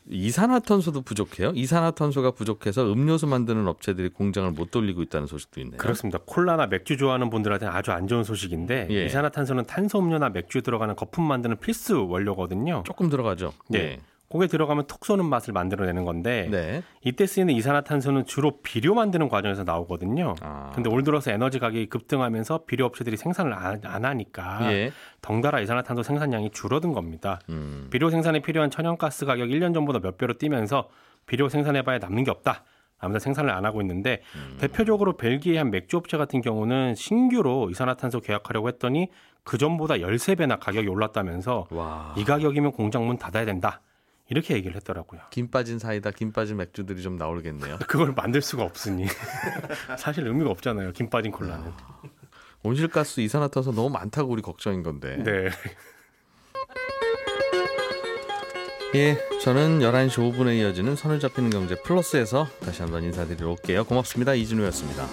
이산화탄소도 0.10 1.02
부족해요. 1.02 1.52
이산화탄소가 1.56 2.32
부족해서 2.32 2.92
음료수 2.92 3.28
만드는 3.28 3.68
업체들이 3.68 4.10
공장을 4.10 4.50
못 4.52 4.72
돌리고 4.72 5.02
있다는 5.04 5.28
소식도 5.28 5.62
있네요. 5.62 5.78
그렇습니다. 5.78 6.20
콜라나 6.26 6.68
맥주 6.68 6.98
좋아하는 6.98 7.30
분들한테는 7.30 7.74
아주 7.74 7.92
안 7.92 8.08
좋은 8.08 8.24
소식인데 8.24 8.88
예. 8.90 9.06
이산화탄소는 9.06 9.66
탄소 9.66 10.00
음료나 10.00 10.30
맥주에 10.30 10.62
들어가는 10.62 10.96
거품 10.96 11.26
만드는 11.26 11.58
필수 11.58 12.08
원료거든요. 12.08 12.84
조금 12.86 13.10
들어가죠. 13.10 13.54
네. 13.70 14.00
고게 14.32 14.48
들어가면 14.48 14.88
톡 14.88 15.04
쏘는 15.04 15.26
맛을 15.26 15.52
만들어내는 15.52 16.06
건데 16.06 16.48
네. 16.50 16.84
이때 17.04 17.26
쓰이는 17.26 17.54
이산화탄소는 17.54 18.26
주로 18.26 18.62
비료 18.62 18.96
만드는 18.96 19.28
과정에서 19.28 19.66
나오거든요. 19.66 20.36
아. 20.40 20.72
근데 20.74 20.90
올 20.90 21.04
들어서 21.04 21.32
에너지 21.32 21.60
가격이 21.60 21.88
급등하면서 21.88 22.64
비료 22.66 22.86
업체들이 22.86 23.18
생산을 23.18 23.54
안, 23.54 23.82
안 23.84 24.06
하니까 24.06 24.72
예. 24.72 24.94
덩달아 25.22 25.60
이산화탄소 25.60 26.04
생산량이 26.04 26.52
줄어든 26.52 26.94
겁니다. 26.94 27.42
음. 27.50 27.90
비료 27.92 28.10
생산에 28.10 28.40
필요한 28.40 28.72
천연가스 28.72 29.26
가격 29.26 29.50
1년 29.50 29.74
전보다 29.74 30.00
몇 30.00 30.18
배로 30.18 30.38
뛰면서 30.38 30.88
비료 31.26 31.50
생산해봐야 31.50 31.98
남는 31.98 32.24
게 32.24 32.32
없다. 32.32 32.64
아무도 33.00 33.20
생산을 33.20 33.50
안 33.50 33.66
하고 33.66 33.82
있는데 33.82 34.22
음. 34.36 34.56
대표적으로 34.62 35.18
벨기에 35.18 35.58
한 35.58 35.72
맥주 35.72 35.98
업체 35.98 36.16
같은 36.16 36.40
경우는 36.40 36.96
신규로 36.96 37.70
이산화탄소 37.70 38.22
계약하려고 38.22 38.70
했더니 38.70 39.10
그 39.44 39.58
전보다 39.58 39.96
13배나 39.96 40.58
가격이 40.58 40.88
올랐다면서 40.88 41.68
와. 41.72 42.16
이 42.16 42.24
가격이면 42.24 42.72
공장 42.72 43.06
문 43.06 43.18
닫아야 43.18 43.44
된다. 43.44 43.82
이렇게 44.32 44.56
얘기를 44.56 44.76
했더라고요. 44.78 45.20
김 45.30 45.50
빠진 45.50 45.78
사이다, 45.78 46.12
김 46.12 46.32
빠진 46.32 46.56
맥주들이 46.56 47.04
좀 47.04 47.18
나오겠네요. 47.18 47.80
그걸 47.88 48.14
만들 48.14 48.42
수가 48.42 48.64
없으니 48.64 49.06
사실 50.00 50.26
의미가 50.26 50.50
없잖아요. 50.50 50.94
김 50.94 51.10
빠진 51.10 51.34
콜라는. 51.34 51.70
온실가스 52.64 53.20
이산화탄소 53.20 53.74
너무 53.74 53.90
많다고 53.90 54.32
우리 54.32 54.42
걱정인 54.42 54.84
건데. 54.84 55.18
네. 55.18 55.50
예, 58.96 59.18
저는 59.44 59.80
11시 59.80 60.34
5분에 60.34 60.58
이어지는 60.60 60.96
선을 60.96 61.20
잡히는 61.20 61.50
경제 61.50 61.76
플러스에서 61.76 62.48
다시 62.62 62.82
한번 62.82 63.04
인사드리러 63.04 63.50
올게요. 63.50 63.84
고맙습니다. 63.84 64.34
이진우였습니다. 64.34 65.08